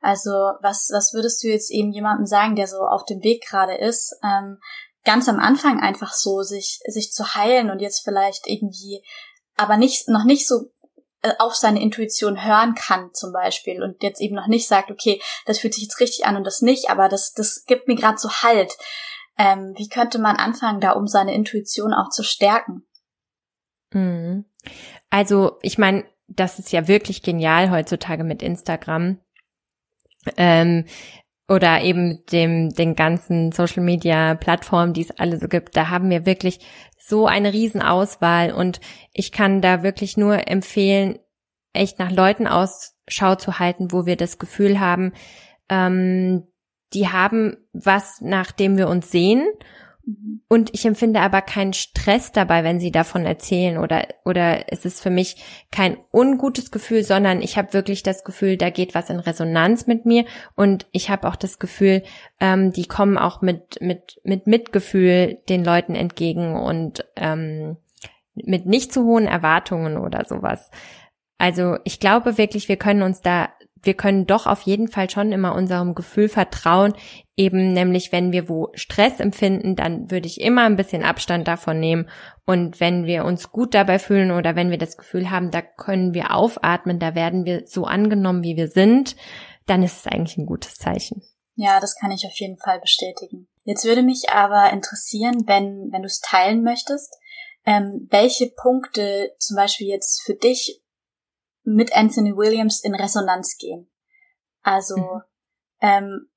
[0.00, 0.30] Also
[0.60, 4.14] was, was würdest du jetzt eben jemandem sagen, der so auf dem Weg gerade ist,
[4.22, 4.58] ähm,
[5.04, 9.02] ganz am Anfang einfach so sich, sich zu heilen und jetzt vielleicht irgendwie,
[9.56, 10.70] aber nicht, noch nicht so
[11.22, 15.20] äh, auf seine Intuition hören kann zum Beispiel und jetzt eben noch nicht sagt, okay,
[15.46, 18.18] das fühlt sich jetzt richtig an und das nicht, aber das, das gibt mir gerade
[18.18, 18.76] so Halt.
[19.36, 22.86] Ähm, wie könnte man anfangen, da um seine Intuition auch zu stärken?
[23.92, 24.44] Mhm.
[25.10, 29.20] Also ich meine, das ist ja wirklich genial heutzutage mit Instagram
[30.36, 30.84] ähm,
[31.48, 36.10] oder eben dem den ganzen Social Media Plattformen, die es alle so gibt, da haben
[36.10, 36.60] wir wirklich
[36.98, 38.80] so eine Riesenauswahl und
[39.12, 41.18] ich kann da wirklich nur empfehlen,
[41.72, 45.12] echt nach Leuten Ausschau zu halten, wo wir das Gefühl haben,
[45.70, 46.46] ähm,
[46.92, 49.46] die haben was, nach dem wir uns sehen
[50.48, 55.02] und ich empfinde aber keinen Stress dabei, wenn sie davon erzählen oder, oder es ist
[55.02, 55.36] für mich
[55.70, 60.06] kein ungutes Gefühl, sondern ich habe wirklich das Gefühl, da geht was in Resonanz mit
[60.06, 62.02] mir und ich habe auch das Gefühl,
[62.40, 67.76] ähm, die kommen auch mit, mit, mit Mitgefühl den Leuten entgegen und ähm,
[68.34, 70.70] mit nicht zu hohen Erwartungen oder sowas.
[71.36, 73.50] Also ich glaube wirklich, wir können uns da
[73.88, 76.92] wir können doch auf jeden Fall schon immer unserem Gefühl vertrauen,
[77.36, 81.80] eben nämlich wenn wir wo Stress empfinden, dann würde ich immer ein bisschen Abstand davon
[81.80, 82.10] nehmen
[82.44, 86.12] und wenn wir uns gut dabei fühlen oder wenn wir das Gefühl haben, da können
[86.12, 89.16] wir aufatmen, da werden wir so angenommen, wie wir sind,
[89.64, 91.22] dann ist es eigentlich ein gutes Zeichen.
[91.54, 93.48] Ja, das kann ich auf jeden Fall bestätigen.
[93.64, 97.16] Jetzt würde mich aber interessieren, wenn, wenn du es teilen möchtest,
[97.64, 100.82] ähm, welche Punkte zum Beispiel jetzt für dich
[101.74, 103.90] mit Anthony Williams in Resonanz gehen.
[104.62, 105.22] Also, mhm.
[105.80, 106.28] ähm,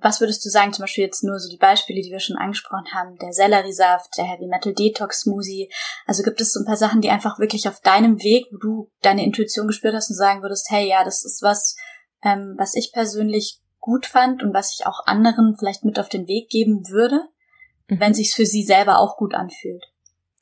[0.00, 2.92] was würdest du sagen, zum Beispiel jetzt nur so die Beispiele, die wir schon angesprochen
[2.92, 5.72] haben, der Selleriesaft, der Heavy Metal Detox Smoothie.
[6.06, 8.90] Also gibt es so ein paar Sachen, die einfach wirklich auf deinem Weg, wo du
[9.00, 11.76] deine Intuition gespürt hast und sagen würdest, hey, ja, das ist was,
[12.22, 16.28] ähm, was ich persönlich gut fand und was ich auch anderen vielleicht mit auf den
[16.28, 17.20] Weg geben würde,
[17.88, 18.00] mhm.
[18.00, 19.84] wenn sich's für sie selber auch gut anfühlt.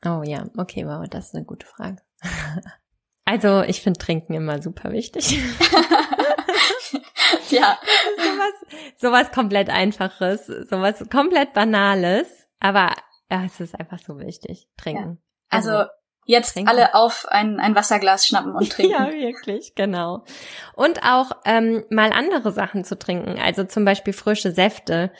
[0.05, 2.03] Oh ja, okay, wow, das ist eine gute Frage.
[3.35, 5.33] Also ich finde Trinken immer super wichtig.
[7.51, 7.77] ja.
[8.16, 8.53] sowas,
[8.97, 12.29] sowas komplett Einfaches, sowas komplett Banales,
[12.61, 12.92] aber
[13.29, 14.68] ja, es ist einfach so wichtig.
[14.77, 15.18] Trinken.
[15.51, 15.59] Ja.
[15.59, 15.90] Also, also
[16.27, 16.70] jetzt trinken.
[16.70, 18.92] alle auf ein, ein Wasserglas schnappen und trinken.
[18.92, 20.25] ja, wirklich, genau.
[20.77, 25.11] Und auch ähm, mal andere Sachen zu trinken, also zum Beispiel frische Säfte,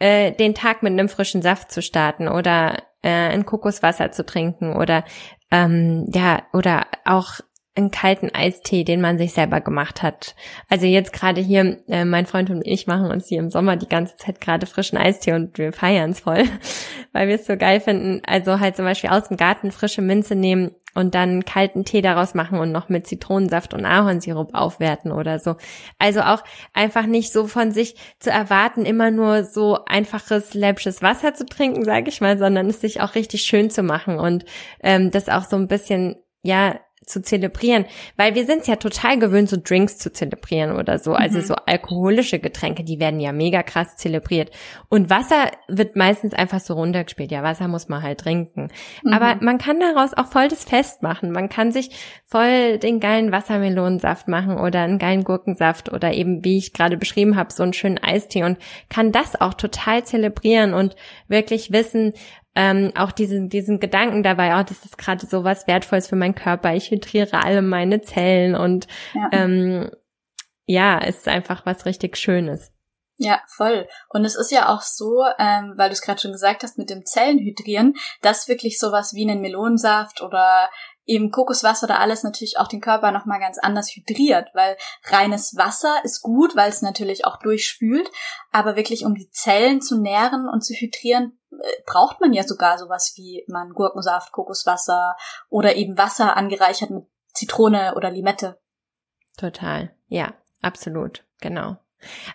[0.00, 4.74] äh, den Tag mit einem frischen Saft zu starten oder äh, ein Kokoswasser zu trinken
[4.74, 5.04] oder
[5.52, 7.34] ähm, ja, oder auch
[7.74, 10.34] einen kalten Eistee, den man sich selber gemacht hat.
[10.68, 13.88] Also jetzt gerade hier, äh, mein Freund und ich machen uns hier im Sommer die
[13.88, 16.44] ganze Zeit gerade frischen Eistee und wir feiern es voll,
[17.12, 18.20] weil wir es so geil finden.
[18.26, 22.34] Also halt zum Beispiel aus dem Garten frische Minze nehmen und dann kalten Tee daraus
[22.34, 25.56] machen und noch mit Zitronensaft und Ahornsirup aufwerten oder so.
[25.98, 31.32] Also auch einfach nicht so von sich zu erwarten, immer nur so einfaches, läppsches Wasser
[31.32, 34.44] zu trinken, sage ich mal, sondern es sich auch richtig schön zu machen und
[34.82, 37.84] ähm, das auch so ein bisschen, ja, zu zelebrieren,
[38.16, 41.14] weil wir sind es ja total gewöhnt, so Drinks zu zelebrieren oder so.
[41.14, 41.42] Also mhm.
[41.42, 44.50] so alkoholische Getränke, die werden ja mega krass zelebriert.
[44.88, 47.32] Und Wasser wird meistens einfach so runtergespielt.
[47.32, 48.68] Ja, Wasser muss man halt trinken.
[49.02, 49.12] Mhm.
[49.12, 51.32] Aber man kann daraus auch voll das Fest machen.
[51.32, 51.90] Man kann sich
[52.24, 57.36] voll den geilen Wassermelonensaft machen oder einen geilen Gurkensaft oder eben, wie ich gerade beschrieben
[57.36, 60.96] habe, so einen schönen Eistee und kann das auch total zelebrieren und
[61.28, 62.12] wirklich wissen,
[62.54, 66.34] ähm, auch diesen, diesen Gedanken dabei, oh, das ist gerade so was Wertvolles für meinen
[66.34, 69.90] Körper, ich hydriere alle meine Zellen und ja, ähm,
[70.66, 72.72] ja es ist einfach was richtig Schönes.
[73.18, 73.86] Ja, voll.
[74.08, 76.90] Und es ist ja auch so, ähm, weil du es gerade schon gesagt hast, mit
[76.90, 80.68] dem Zellenhydrieren, dass wirklich sowas wie einen Melonensaft oder
[81.04, 86.00] eben Kokoswasser oder alles natürlich auch den Körper nochmal ganz anders hydriert, weil reines Wasser
[86.04, 88.10] ist gut, weil es natürlich auch durchspült,
[88.50, 91.38] aber wirklich um die Zellen zu nähren und zu hydrieren,
[91.86, 95.16] braucht man ja sogar sowas wie man Gurkensaft, Kokoswasser
[95.48, 98.58] oder eben Wasser angereichert mit Zitrone oder Limette.
[99.36, 101.76] Total, ja, absolut, genau.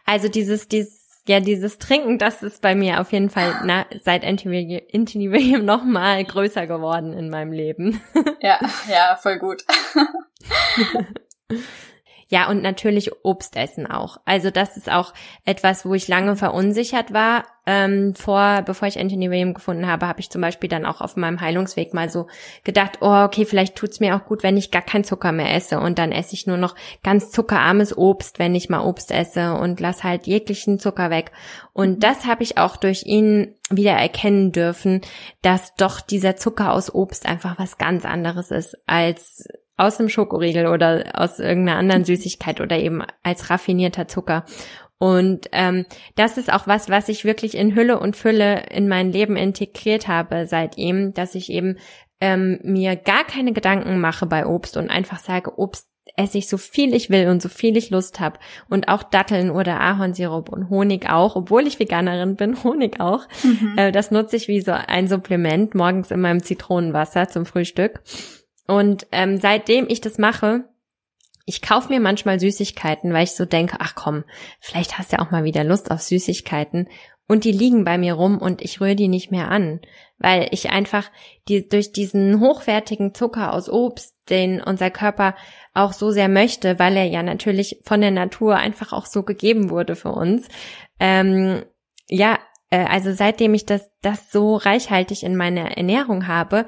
[0.06, 4.24] Also dieses, dieses ja, dieses Trinken, das ist bei mir auf jeden Fall na, seit
[4.24, 8.02] Anthony William noch mal größer geworden in meinem Leben.
[8.40, 9.66] Ja, ja, voll gut.
[12.30, 14.18] Ja, und natürlich Obst essen auch.
[14.26, 15.13] Also das ist auch
[15.46, 17.46] etwas, wo ich lange verunsichert war.
[17.66, 21.16] Ähm, vor, bevor ich Anthony William gefunden habe, habe ich zum Beispiel dann auch auf
[21.16, 22.28] meinem Heilungsweg mal so
[22.63, 25.80] gedacht, oh, okay, vielleicht tut's mir auch gut, wenn ich gar keinen Zucker mehr esse.
[25.80, 29.80] Und dann esse ich nur noch ganz zuckerarmes Obst, wenn ich mal Obst esse und
[29.80, 31.32] lass halt jeglichen Zucker weg.
[31.72, 32.00] Und mhm.
[32.00, 35.02] das habe ich auch durch ihn wieder erkennen dürfen,
[35.42, 39.46] dass doch dieser Zucker aus Obst einfach was ganz anderes ist als
[39.78, 44.44] aus einem Schokoriegel oder aus irgendeiner anderen Süßigkeit oder eben als raffinierter Zucker.
[45.00, 45.86] Und ähm,
[46.16, 50.08] das ist auch was, was ich wirklich in Hülle und Fülle in mein Leben integriert
[50.08, 51.78] habe seit ihm, dass ich eben
[52.20, 56.58] ähm, mir gar keine Gedanken mache bei Obst und einfach sage, Obst esse ich so
[56.58, 58.40] viel ich will und so viel ich Lust habe.
[58.70, 63.28] Und auch Datteln oder Ahornsirup und Honig auch, obwohl ich Veganerin bin, Honig auch.
[63.44, 63.78] Mhm.
[63.78, 68.02] Äh, das nutze ich wie so ein Supplement morgens in meinem Zitronenwasser zum Frühstück.
[68.68, 70.66] Und ähm, seitdem ich das mache,
[71.46, 74.26] ich kaufe mir manchmal Süßigkeiten, weil ich so denke, ach komm,
[74.60, 76.90] vielleicht hast du ja auch mal wieder Lust auf Süßigkeiten.
[77.28, 79.82] Und die liegen bei mir rum und ich rühre die nicht mehr an,
[80.18, 81.10] weil ich einfach
[81.48, 85.36] die, durch diesen hochwertigen Zucker aus Obst, den unser Körper
[85.74, 89.70] auch so sehr möchte, weil er ja natürlich von der Natur einfach auch so gegeben
[89.70, 90.48] wurde für uns.
[91.00, 91.64] Ähm,
[92.10, 96.66] ja, äh, also seitdem ich das, das so reichhaltig in meiner Ernährung habe,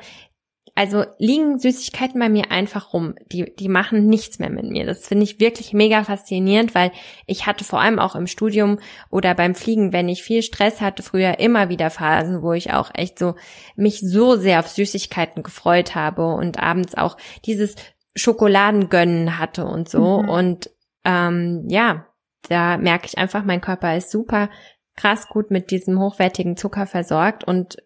[0.80, 3.16] also liegen Süßigkeiten bei mir einfach rum.
[3.34, 4.86] Die, die machen nichts mehr mit mir.
[4.86, 6.94] Das finde ich wirklich mega faszinierend, weil
[7.28, 11.04] ich hatte vor allem auch im Studium oder beim Fliegen, wenn ich viel Stress hatte,
[11.04, 13.36] früher immer wieder Phasen, wo ich auch echt so
[13.76, 17.76] mich so sehr auf Süßigkeiten gefreut habe und abends auch dieses
[18.16, 20.22] Schokoladengönnen hatte und so.
[20.22, 20.30] Mhm.
[20.30, 20.70] Und
[21.04, 22.06] ähm, ja,
[22.48, 24.50] da merke ich einfach, mein Körper ist super
[24.96, 27.80] krass gut mit diesem hochwertigen Zucker versorgt und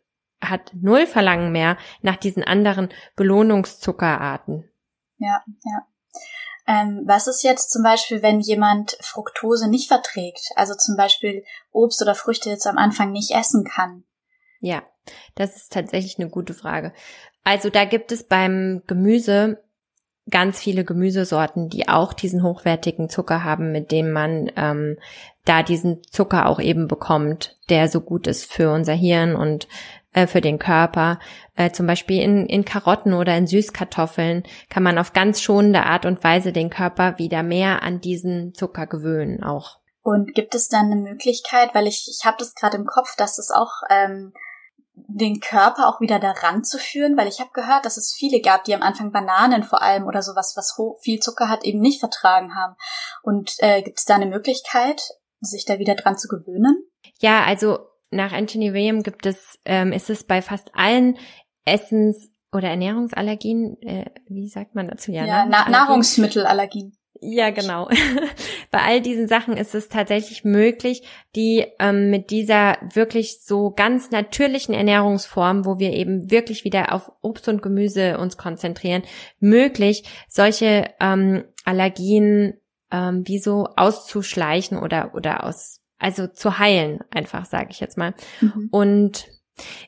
[0.50, 4.70] hat null Verlangen mehr nach diesen anderen Belohnungszuckerarten.
[5.18, 5.88] Ja, ja.
[6.66, 10.52] Ähm, was ist jetzt zum Beispiel, wenn jemand Fructose nicht verträgt?
[10.56, 14.04] Also zum Beispiel Obst oder Früchte jetzt am Anfang nicht essen kann?
[14.62, 14.82] Ja,
[15.36, 16.94] das ist tatsächlich eine gute Frage.
[17.44, 19.62] Also da gibt es beim Gemüse
[20.30, 24.98] ganz viele Gemüsesorten, die auch diesen hochwertigen Zucker haben, mit dem man ähm,
[25.44, 29.68] da diesen Zucker auch eben bekommt, der so gut ist für unser Hirn und
[30.14, 31.20] äh, für den Körper.
[31.56, 36.06] Äh, zum Beispiel in, in Karotten oder in Süßkartoffeln kann man auf ganz schonende Art
[36.06, 39.80] und Weise den Körper wieder mehr an diesen Zucker gewöhnen auch.
[40.02, 43.38] Und gibt es dann eine Möglichkeit, weil ich, ich habe das gerade im Kopf, dass
[43.38, 44.34] es auch ähm,
[44.96, 48.64] den Körper auch wieder daran zu führen, weil ich habe gehört, dass es viele gab,
[48.66, 52.56] die am Anfang Bananen vor allem oder sowas, was viel Zucker hat, eben nicht vertragen
[52.56, 52.76] haben.
[53.24, 55.02] Und äh, gibt es da eine Möglichkeit,
[55.40, 56.86] sich da wieder dran zu gewöhnen?
[57.20, 57.80] Ja, also
[58.16, 61.18] nach Anthony William gibt es, ähm, ist es bei fast allen
[61.66, 65.12] Essens- oder Ernährungsallergien, äh, wie sagt man dazu?
[65.12, 66.96] Ja, ja Na Nahrungsmittelallergien.
[67.26, 67.90] Ja, genau.
[68.72, 71.04] Bei all diesen Sachen ist es tatsächlich möglich,
[71.36, 77.12] die ähm, mit dieser wirklich so ganz natürlichen Ernährungsform, wo wir eben wirklich wieder auf
[77.22, 79.04] Obst und Gemüse uns konzentrieren,
[79.40, 82.60] möglich, solche ähm, Allergien
[82.92, 88.14] ähm, wie so auszuschleichen oder oder aus also zu heilen, einfach sage ich jetzt mal.
[88.42, 88.68] Mhm.
[88.72, 89.28] Und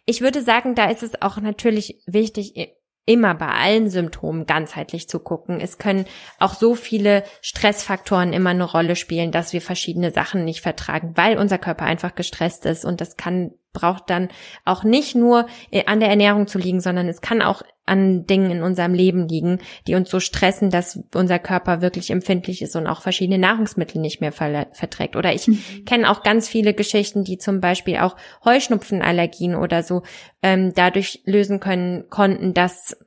[0.06, 5.20] ich würde sagen, da ist es auch natürlich wichtig, immer bei allen Symptomen ganzheitlich zu
[5.20, 5.60] gucken.
[5.60, 6.06] Es können
[6.40, 11.38] auch so viele Stressfaktoren immer eine Rolle spielen, dass wir verschiedene Sachen nicht vertragen, weil
[11.38, 14.30] unser Körper einfach gestresst ist und das kann braucht dann
[14.66, 18.50] auch nicht nur äh, an der Ernährung zu liegen, sondern es kann auch an Dingen
[18.50, 22.88] in unserem Leben liegen, die uns so stressen, dass unser Körper wirklich empfindlich ist und
[22.88, 25.16] auch verschiedene Nahrungsmittel nicht mehr verträgt.
[25.16, 25.86] Oder ich mhm.
[25.86, 30.02] kenne auch ganz viele Geschichten, die zum Beispiel auch Heuschnupfenallergien oder so
[30.42, 32.98] ähm, dadurch lösen können konnten, dass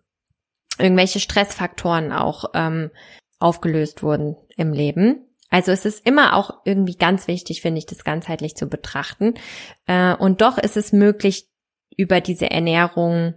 [0.78, 2.90] irgendwelche Stressfaktoren auch ähm,
[3.40, 5.27] aufgelöst wurden im Leben.
[5.50, 9.34] Also es ist immer auch irgendwie ganz wichtig, finde ich, das ganzheitlich zu betrachten.
[9.86, 11.48] Äh, und doch ist es möglich,
[11.96, 13.34] über diese Ernährung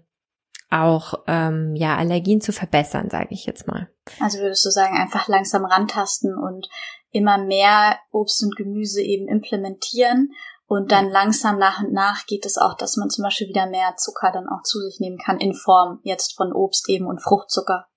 [0.69, 3.89] auch ähm, ja Allergien zu verbessern, sage ich jetzt mal.
[4.19, 6.67] Also würdest du sagen, einfach langsam rantasten und
[7.11, 10.31] immer mehr Obst und Gemüse eben implementieren
[10.71, 13.95] und dann langsam nach und nach geht es auch, dass man zum Beispiel wieder mehr
[13.97, 17.87] Zucker dann auch zu sich nehmen kann in Form jetzt von Obst eben und Fruchtzucker.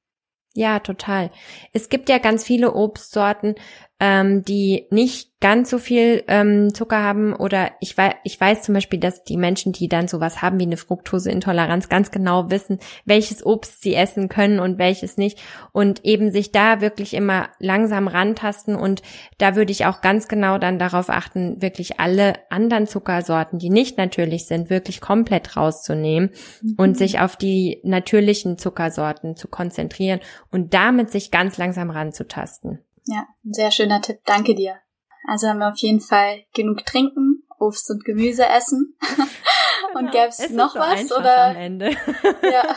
[0.55, 1.31] Ja, total.
[1.73, 3.55] Es gibt ja ganz viele Obstsorten,
[4.01, 8.75] ähm, die nicht ganz so viel ähm, Zucker haben oder ich weiß, ich weiß zum
[8.75, 13.45] Beispiel, dass die Menschen, die dann sowas haben wie eine Fructoseintoleranz, ganz genau wissen, welches
[13.45, 15.39] Obst sie essen können und welches nicht
[15.73, 19.03] und eben sich da wirklich immer langsam rantasten und
[19.39, 23.99] da würde ich auch ganz genau dann darauf achten, wirklich alle anderen Zuckersorten, die nicht
[23.99, 26.31] natürlich sind, wirklich komplett rauszunehmen
[26.63, 26.75] mhm.
[26.79, 30.21] und sich auf die natürlichen Zuckersorten zu konzentrieren
[30.51, 32.81] und damit sich ganz langsam ranzutasten.
[33.07, 34.21] Ja, ein sehr schöner Tipp.
[34.25, 34.81] Danke dir.
[35.27, 38.97] Also haben wir auf jeden Fall genug trinken, Obst und Gemüse essen.
[39.95, 41.91] und gäbe es noch so was oder am Ende.
[42.43, 42.77] ja.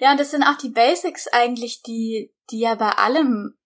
[0.00, 3.56] ja, und das sind auch die Basics eigentlich, die die ja bei allem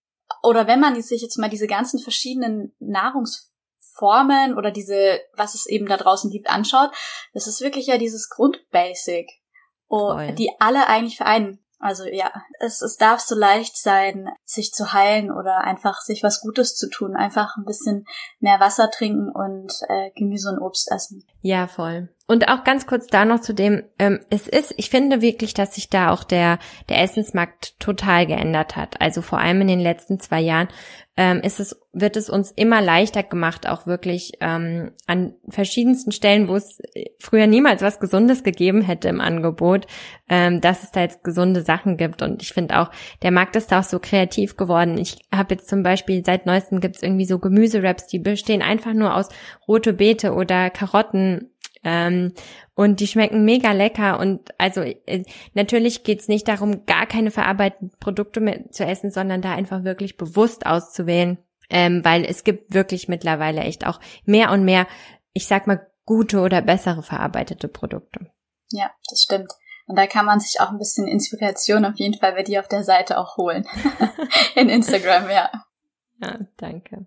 [0.43, 5.87] oder wenn man sich jetzt mal diese ganzen verschiedenen Nahrungsformen oder diese was es eben
[5.87, 6.91] da draußen gibt anschaut,
[7.33, 9.29] das ist wirklich ja dieses Grundbasic,
[9.89, 11.64] oh, die alle eigentlich vereinen.
[11.79, 16.41] Also ja, es, es darf so leicht sein, sich zu heilen oder einfach sich was
[16.41, 17.17] Gutes zu tun.
[17.17, 18.07] Einfach ein bisschen
[18.41, 21.25] mehr Wasser trinken und äh, Gemüse und Obst essen.
[21.43, 22.09] Ja, voll.
[22.27, 25.75] Und auch ganz kurz da noch zu dem, ähm, es ist, ich finde wirklich, dass
[25.75, 26.59] sich da auch der,
[26.89, 28.99] der Essensmarkt total geändert hat.
[29.01, 30.69] Also vor allem in den letzten zwei Jahren
[31.17, 36.49] ähm, ist es, wird es uns immer leichter gemacht, auch wirklich ähm, an verschiedensten Stellen,
[36.49, 36.81] wo es
[37.21, 39.87] früher niemals was Gesundes gegeben hätte im Angebot,
[40.29, 42.23] ähm, dass es da jetzt gesunde Sachen gibt.
[42.23, 42.91] Und ich finde auch,
[43.23, 44.99] der Markt ist da auch so kreativ geworden.
[44.99, 48.95] Ich habe jetzt zum Beispiel seit neuestem gibt es irgendwie so Gemüseraps, die bestehen einfach
[48.95, 49.29] nur aus
[49.69, 51.54] rote Beete oder Karotten
[51.85, 52.33] ähm,
[52.75, 54.19] und die schmecken mega lecker.
[54.19, 59.43] Und also äh, natürlich geht's nicht darum, gar keine verarbeiteten Produkte mehr zu essen, sondern
[59.43, 61.39] da einfach wirklich bewusst auszuwählen.
[61.71, 64.87] Ähm, weil es gibt wirklich mittlerweile echt auch mehr und mehr,
[65.33, 68.27] ich sag mal, gute oder bessere verarbeitete Produkte.
[68.71, 69.51] Ja, das stimmt.
[69.87, 72.69] Und da kann man sich auch ein bisschen Inspiration auf jeden Fall bei dir auf
[72.69, 73.67] der Seite auch holen.
[74.55, 75.51] In Instagram, ja.
[76.21, 77.07] Ja, danke.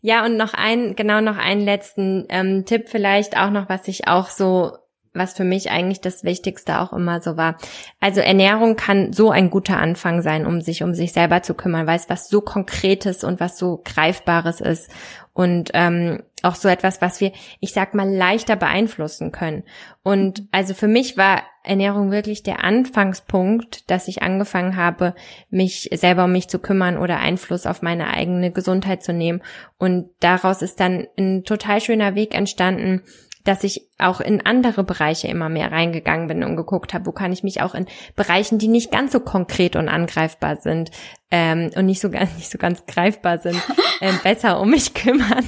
[0.00, 4.06] Ja, und noch ein, genau noch einen letzten ähm, Tipp vielleicht auch noch, was ich
[4.08, 4.72] auch so
[5.14, 7.56] was für mich eigentlich das Wichtigste auch immer so war.
[8.00, 11.86] Also Ernährung kann so ein guter Anfang sein, um sich um sich selber zu kümmern,
[11.86, 14.90] weil es was so Konkretes und was so Greifbares ist
[15.34, 19.64] und ähm, auch so etwas, was wir, ich sag mal, leichter beeinflussen können.
[20.02, 25.14] Und also für mich war Ernährung wirklich der Anfangspunkt, dass ich angefangen habe,
[25.50, 29.42] mich selber um mich zu kümmern oder Einfluss auf meine eigene Gesundheit zu nehmen.
[29.76, 33.02] Und daraus ist dann ein total schöner Weg entstanden,
[33.42, 37.32] dass ich auch in andere Bereiche immer mehr reingegangen bin und geguckt habe, wo kann
[37.32, 40.90] ich mich auch in Bereichen, die nicht ganz so konkret und angreifbar sind
[41.36, 43.60] ähm, und nicht so ganz nicht so ganz greifbar sind,
[44.00, 45.44] ähm, besser um mich kümmern.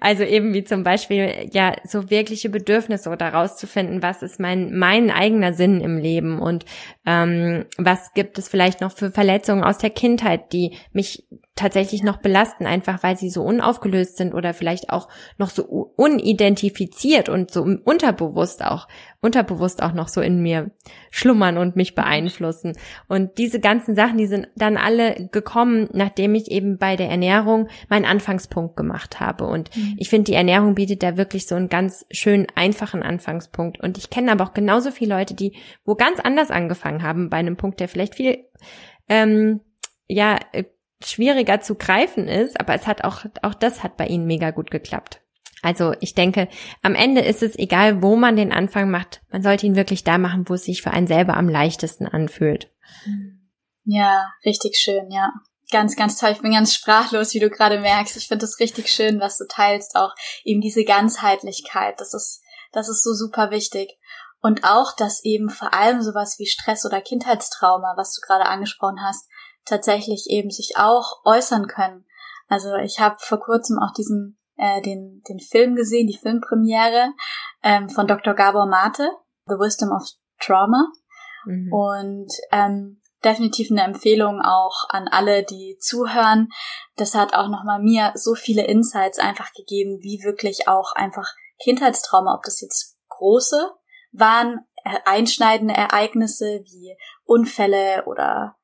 [0.00, 5.10] Also eben wie zum Beispiel ja so wirkliche Bedürfnisse oder rauszufinden, was ist mein mein
[5.10, 6.64] eigener Sinn im Leben und
[7.04, 12.18] ähm, was gibt es vielleicht noch für Verletzungen aus der Kindheit, die mich tatsächlich noch
[12.18, 15.64] belasten, einfach weil sie so unaufgelöst sind oder vielleicht auch noch so
[15.96, 18.88] unidentifiziert und so unterbewusst auch,
[19.26, 20.70] unterbewusst auch noch so in mir
[21.10, 22.72] schlummern und mich beeinflussen.
[23.08, 27.68] Und diese ganzen Sachen, die sind dann alle gekommen, nachdem ich eben bei der Ernährung
[27.88, 29.44] meinen Anfangspunkt gemacht habe.
[29.44, 29.96] Und mhm.
[29.98, 33.80] ich finde, die Ernährung bietet da wirklich so einen ganz schön einfachen Anfangspunkt.
[33.80, 35.52] Und ich kenne aber auch genauso viele Leute, die
[35.84, 38.44] wo ganz anders angefangen haben, bei einem Punkt, der vielleicht viel
[39.08, 39.60] ähm,
[40.08, 40.64] ja, äh,
[41.04, 44.70] schwieriger zu greifen ist, aber es hat auch, auch das hat bei ihnen mega gut
[44.70, 45.20] geklappt.
[45.66, 46.46] Also ich denke,
[46.82, 50.16] am Ende ist es egal, wo man den Anfang macht, man sollte ihn wirklich da
[50.16, 52.70] machen, wo es sich für einen selber am leichtesten anfühlt.
[53.82, 55.32] Ja, richtig schön, ja.
[55.72, 56.30] Ganz, ganz toll.
[56.30, 58.16] Ich bin ganz sprachlos, wie du gerade merkst.
[58.16, 60.14] Ich finde es richtig schön, was du teilst, auch
[60.44, 61.98] eben diese Ganzheitlichkeit.
[61.98, 63.98] Das ist, das ist so super wichtig.
[64.40, 69.02] Und auch, dass eben vor allem sowas wie Stress oder Kindheitstrauma, was du gerade angesprochen
[69.02, 69.28] hast,
[69.64, 72.04] tatsächlich eben sich auch äußern können.
[72.46, 77.12] Also ich habe vor kurzem auch diesen äh, den den Film gesehen, die Filmpremiere
[77.62, 78.34] ähm, von Dr.
[78.34, 79.08] Gabor Mate,
[79.46, 80.02] The Wisdom of
[80.40, 80.90] Trauma
[81.44, 81.72] mhm.
[81.72, 86.48] und ähm, definitiv eine Empfehlung auch an alle, die zuhören.
[86.96, 91.28] Das hat auch nochmal mir so viele Insights einfach gegeben, wie wirklich auch einfach
[91.62, 93.70] Kindheitstrauma, ob das jetzt große
[94.12, 98.56] waren, äh, einschneidende Ereignisse wie Unfälle oder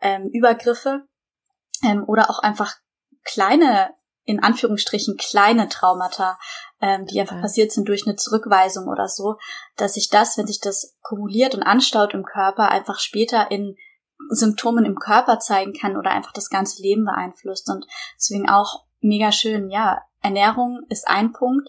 [0.00, 1.06] ähm, Übergriffe
[1.84, 2.76] ähm, oder auch einfach
[3.24, 3.94] kleine,
[4.28, 6.38] in Anführungsstrichen kleine Traumata,
[6.82, 7.42] ähm, die einfach ja.
[7.42, 9.36] passiert sind durch eine Zurückweisung oder so,
[9.76, 13.74] dass sich das, wenn sich das kumuliert und anstaut im Körper, einfach später in
[14.28, 17.70] Symptomen im Körper zeigen kann oder einfach das ganze Leben beeinflusst.
[17.70, 21.66] Und deswegen auch mega schön, ja, Ernährung ist ein Punkt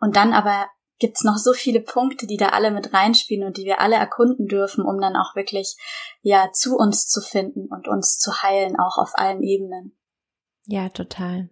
[0.00, 0.66] und dann aber
[0.98, 4.48] gibt's noch so viele Punkte, die da alle mit reinspielen und die wir alle erkunden
[4.48, 5.76] dürfen, um dann auch wirklich
[6.22, 9.96] ja zu uns zu finden und uns zu heilen, auch auf allen Ebenen.
[10.70, 11.48] Ja, total.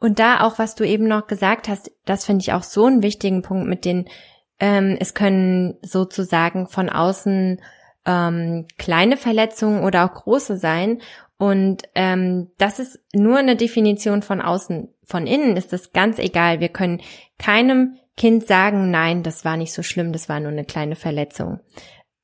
[0.00, 3.02] Und da auch, was du eben noch gesagt hast, das finde ich auch so einen
[3.02, 4.08] wichtigen Punkt mit den,
[4.58, 7.60] ähm, es können sozusagen von außen
[8.06, 11.02] ähm, kleine Verletzungen oder auch große sein.
[11.36, 14.88] Und ähm, das ist nur eine Definition von außen.
[15.04, 16.60] Von innen ist das ganz egal.
[16.60, 17.02] Wir können
[17.38, 21.60] keinem Kind sagen, nein, das war nicht so schlimm, das war nur eine kleine Verletzung.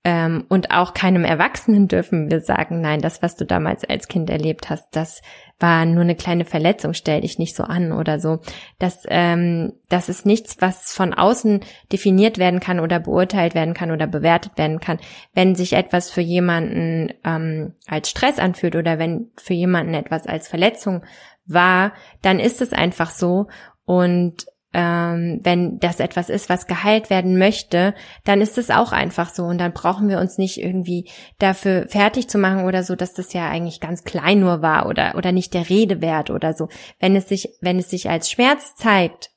[0.05, 4.31] Ähm, und auch keinem Erwachsenen dürfen wir sagen, nein, das, was du damals als Kind
[4.31, 5.21] erlebt hast, das
[5.61, 8.41] war nur eine kleine Verletzung, stell dich nicht so an oder so.
[8.79, 11.61] Das, ähm, das ist nichts, was von außen
[11.93, 14.99] definiert werden kann oder beurteilt werden kann oder bewertet werden kann.
[15.35, 20.49] Wenn sich etwas für jemanden ähm, als Stress anfühlt oder wenn für jemanden etwas als
[20.49, 21.05] Verletzung
[21.47, 21.93] war,
[22.23, 23.47] dann ist es einfach so.
[23.85, 27.95] Und ähm, wenn das etwas ist, was geheilt werden möchte,
[28.25, 31.09] dann ist es auch einfach so und dann brauchen wir uns nicht irgendwie
[31.39, 35.15] dafür fertig zu machen oder so, dass das ja eigentlich ganz klein nur war oder
[35.17, 36.69] oder nicht der Rede wert oder so.
[37.01, 39.31] Wenn es sich wenn es sich als Schmerz zeigt,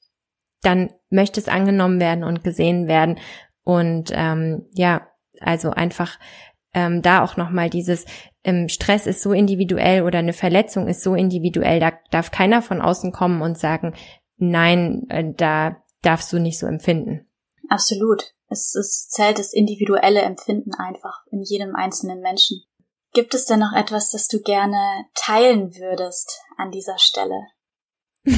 [0.61, 3.17] dann möchte es angenommen werden und gesehen werden
[3.63, 5.07] und ähm, ja,
[5.39, 6.19] also einfach
[6.75, 8.05] ähm, da auch nochmal dieses
[8.43, 12.81] ähm, Stress ist so individuell oder eine Verletzung ist so individuell, da darf keiner von
[12.81, 13.93] außen kommen und sagen,
[14.49, 17.27] nein, äh, da darfst du nicht so empfinden.
[17.69, 18.33] Absolut.
[18.49, 22.61] Es, es zählt das individuelle Empfinden einfach in jedem einzelnen Menschen.
[23.13, 27.47] Gibt es denn noch etwas, das du gerne teilen würdest an dieser Stelle?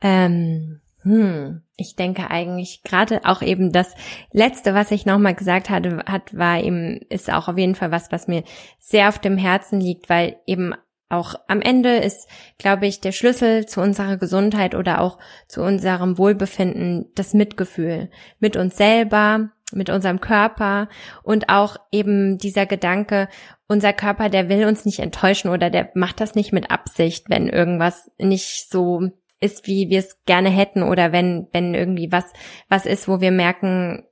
[0.00, 3.94] ähm, hm, ich denke eigentlich gerade auch eben das
[4.32, 8.10] letzte, was ich nochmal gesagt hatte, hat, war eben, ist auch auf jeden Fall was,
[8.10, 8.44] was mir
[8.78, 10.74] sehr auf dem Herzen liegt, weil eben
[11.14, 16.18] auch am Ende ist, glaube ich, der Schlüssel zu unserer Gesundheit oder auch zu unserem
[16.18, 20.88] Wohlbefinden das Mitgefühl mit uns selber, mit unserem Körper
[21.22, 23.28] und auch eben dieser Gedanke,
[23.66, 27.48] unser Körper, der will uns nicht enttäuschen oder der macht das nicht mit Absicht, wenn
[27.48, 29.08] irgendwas nicht so
[29.40, 32.32] ist, wie wir es gerne hätten oder wenn, wenn irgendwie was,
[32.68, 34.04] was ist, wo wir merken,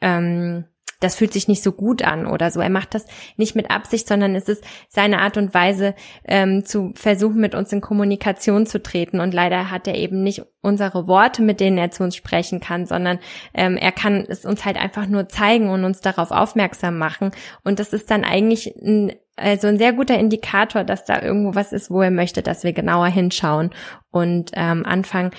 [0.00, 0.66] ähm,
[1.00, 2.60] das fühlt sich nicht so gut an oder so.
[2.60, 5.94] Er macht das nicht mit Absicht, sondern es ist seine Art und Weise
[6.24, 9.20] ähm, zu versuchen, mit uns in Kommunikation zu treten.
[9.20, 12.86] Und leider hat er eben nicht unsere Worte, mit denen er zu uns sprechen kann,
[12.86, 13.18] sondern
[13.54, 17.30] ähm, er kann es uns halt einfach nur zeigen und uns darauf aufmerksam machen.
[17.62, 21.72] Und das ist dann eigentlich ein also ein sehr guter Indikator, dass da irgendwo was
[21.72, 23.70] ist, wo er möchte, dass wir genauer hinschauen
[24.10, 25.30] und ähm, anfangen,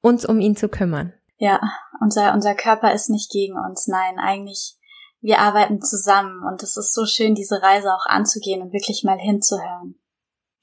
[0.00, 1.12] uns um ihn zu kümmern.
[1.38, 1.60] Ja,
[2.00, 3.88] unser, unser Körper ist nicht gegen uns.
[3.88, 4.76] Nein, eigentlich,
[5.20, 9.18] wir arbeiten zusammen und es ist so schön, diese Reise auch anzugehen und wirklich mal
[9.18, 9.96] hinzuhören.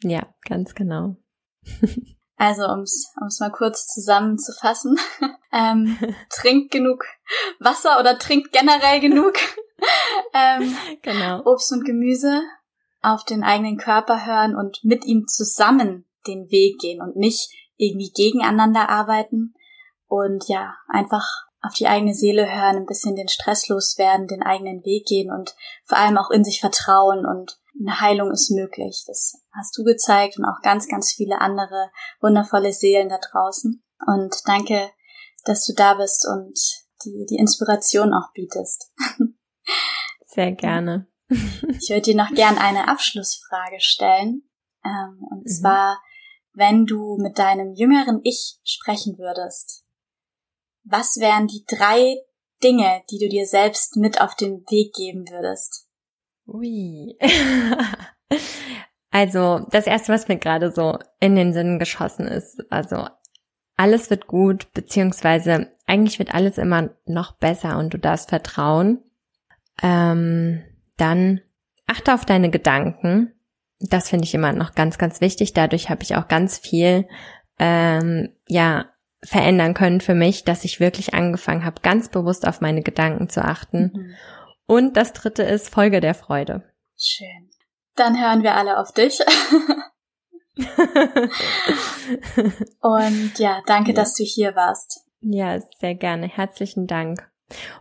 [0.02, 1.16] Ja, ganz genau.
[2.36, 4.98] Also, ums ums mal kurz zusammenzufassen,
[5.54, 5.98] ähm,
[6.30, 7.06] trinkt genug
[7.60, 9.36] Wasser oder trinkt generell genug
[10.34, 11.44] ähm, genau.
[11.46, 12.42] Obst und Gemüse,
[13.02, 18.12] auf den eigenen Körper hören und mit ihm zusammen den Weg gehen und nicht irgendwie
[18.12, 19.54] gegeneinander arbeiten
[20.14, 21.28] und ja, einfach
[21.62, 25.56] auf die eigene Seele hören, ein bisschen den Stress loswerden, den eigenen Weg gehen und
[25.86, 29.04] vor allem auch in sich vertrauen und eine Heilung ist möglich.
[29.08, 31.90] Das hast du gezeigt und auch ganz, ganz viele andere
[32.22, 33.84] wundervolle Seelen da draußen.
[34.06, 34.92] Und danke,
[35.46, 36.60] dass du da bist und
[37.06, 38.94] die, die Inspiration auch bietest.
[40.28, 41.08] Sehr gerne.
[41.28, 44.48] Ich würde dir noch gern eine Abschlussfrage stellen.
[44.86, 45.48] Ähm, und mhm.
[45.48, 46.02] zwar,
[46.54, 49.83] wenn du mit deinem jüngeren Ich sprechen würdest,
[50.84, 52.18] was wären die drei
[52.64, 55.88] Dinge, die du dir selbst mit auf den Weg geben würdest?
[56.48, 57.18] Ui.
[59.12, 63.08] also, das erste, was mir gerade so in den Sinn geschossen ist, also
[63.76, 69.04] alles wird gut, beziehungsweise eigentlich wird alles immer noch besser und du darfst vertrauen.
[69.82, 70.64] Ähm,
[70.98, 71.42] dann
[71.88, 73.34] achte auf deine Gedanken.
[73.80, 75.54] Das finde ich immer noch ganz, ganz wichtig.
[75.54, 77.08] Dadurch habe ich auch ganz viel,
[77.60, 78.93] ähm, ja,
[79.24, 83.44] verändern können für mich, dass ich wirklich angefangen habe, ganz bewusst auf meine Gedanken zu
[83.44, 83.92] achten.
[83.94, 84.16] Mhm.
[84.66, 86.64] Und das dritte ist Folge der Freude.
[86.98, 87.50] Schön.
[87.96, 89.20] Dann hören wir alle auf dich.
[92.82, 93.96] Und ja, danke, ja.
[93.96, 95.02] dass du hier warst.
[95.22, 96.28] Ja, sehr gerne.
[96.28, 97.30] Herzlichen Dank.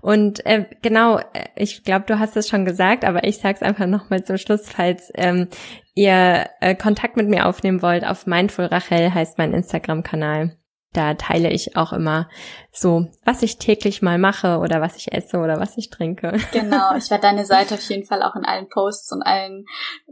[0.01, 3.63] Und äh, genau, äh, ich glaube, du hast es schon gesagt, aber ich sage es
[3.63, 5.49] einfach nochmal zum Schluss, falls ähm,
[5.95, 8.05] ihr äh, Kontakt mit mir aufnehmen wollt.
[8.05, 10.57] Auf Mindful Rachel heißt mein Instagram-Kanal.
[10.93, 12.29] Da teile ich auch immer
[12.71, 16.39] so, was ich täglich mal mache oder was ich esse oder was ich trinke.
[16.53, 19.65] Genau, ich werde deine Seite auf jeden Fall auch in allen Posts und allen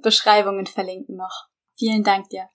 [0.03, 1.47] Beschreibungen verlinken noch.
[1.77, 2.49] Vielen Dank dir.